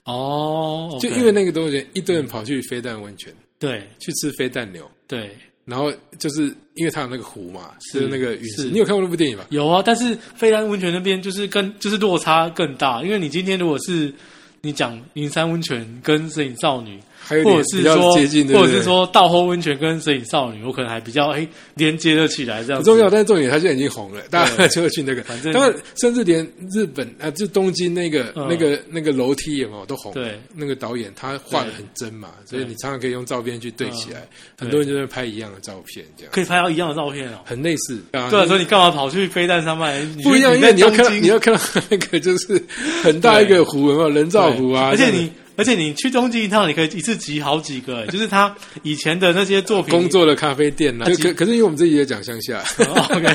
[0.03, 3.87] 哦，就因为那个东西，一堆人跑去飞弹温泉对。
[3.99, 5.31] 去吃飞弹牛，对
[5.65, 6.43] 然后就是
[6.75, 8.63] 因为它有那个湖嘛，是是那个陨石。
[8.63, 9.45] 是你有看过那部电影吗？
[9.49, 14.13] 有啊，但是飞丹温泉那边就是跟就是落差更大，因为你今天如果是
[14.61, 25.21] 你讲云山温泉跟摄影少女，还有是说接近，对对或者是说道后温泉跟神隐少女，我可能还比较哎连接了起来这样子重要，但是重点它现在已经红了，大家 就会去那个。
[25.23, 26.43] 反正当然，甚至连
[26.73, 30.11] 日本啊，就东京那个、嗯那个那个楼梯有没有都红？
[30.13, 34.19] 对，那个导演他画的很真嘛，所以你常常可以用照片去对起来。
[34.21, 34.27] 嗯
[34.61, 37.39] 很多人就会拍一样的照片，这样可以拍到一样的照片哦。
[37.45, 37.99] 很类似。
[38.11, 39.99] 啊对啊，所以你干嘛跑去飞弹上卖？
[40.03, 41.59] 你不一样，因为你要看你要看到
[41.89, 42.63] 那个就是
[43.01, 44.89] 很大一个湖，有没有人造湖啊？
[44.89, 49.91] 而且你，而且你去东京一趟，你可以一次集好几个， 就是他以前的那些作品。
[49.91, 53.27] 工作的咖啡店呐、啊可可可是因为我们这一节讲乡下，哦 OK，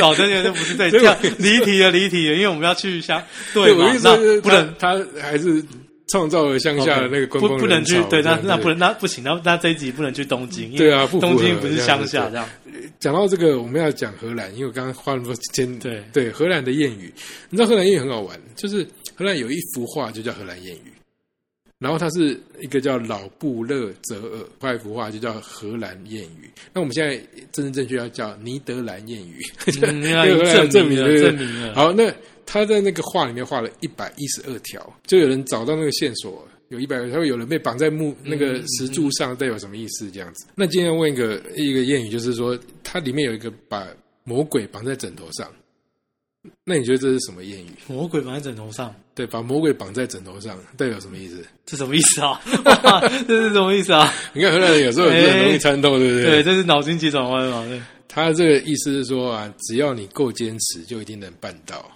[0.00, 3.22] 哦，这个这不是对，这样离题了，离题了，因为我们要去乡，
[3.52, 3.98] 对嘛我意？
[3.98, 5.62] 思不能他他还是
[6.08, 12.48] 创造了乡下的那个观光不不能去对，那那不能那不行，那那这一集不能去东京，因为对啊不东京不是乡下这样。
[13.00, 15.78] 讲到这个，我们要讲荷兰，因为我刚刚花了那么多时间。
[15.78, 17.12] 对对，荷兰的谚语，
[17.50, 20.92] 你知道荷兰谚语很好玩，就是荷兰有一幅画就叫荷兰谚语，
[21.78, 26.50] 然后它是一个叫老布勒泽尔画一幅画就叫荷兰谚语。
[26.72, 27.16] 那我们现在
[27.52, 29.42] 真正正确要叫尼德兰谚语。
[29.72, 31.74] 证明了，证明了。
[31.74, 32.10] 好，那
[32.46, 40.10] 他在那个画里面画了一百一十二条，就有人找到那个线索，有一百，他会有人被绑在木那个石柱上，代表什么意思？
[40.10, 40.46] 这样子。
[40.54, 43.86] 那今天问一个一个谚语，就是说它里面有一个把
[44.24, 45.52] 魔鬼绑在枕头上，
[46.68, 47.66] 那你觉得这是什么谚语？
[47.86, 51.46] 魔鬼绑在枕头上，对，把魔鬼绑在枕头上，代表什么意思？
[51.64, 52.40] 这什么意思啊？
[53.28, 54.12] 这是什么意思啊？
[54.32, 56.24] 你看荷兰人有时候也是很容易参透，对不对？
[56.24, 57.64] 对，这是脑筋急转弯嘛？
[57.68, 57.80] 对。
[58.08, 61.88] 他这个意思是说啊，只要你够坚持，就一定能办到。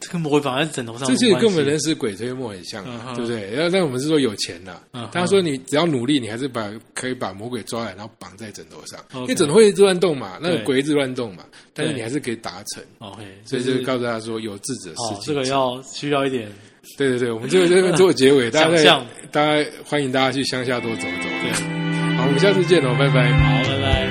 [0.00, 2.84] 这个魔鬼绑在枕头上，这其实跟我们人死鬼推磨很像，
[3.14, 3.50] 对不对？
[3.52, 4.80] 然后，但我们是说有钱呐。
[5.12, 12.82] 他说你只要努力，你还是把可以把魔鬼抓来，然后绑在枕头上，因为枕头会一直乱动嘛，那个鬼一直乱动嘛，但是你还是可以达成。
[12.98, 15.18] OK，所以就告诉他说有智者事情。
[15.22, 16.50] 这个要需要一点。
[16.98, 21.28] 对对对，我们这个这边做结尾，大家大家欢迎大家去乡下多走走。
[22.18, 23.32] 好，我们下次见喽，拜拜。
[23.32, 24.03] 好，拜拜。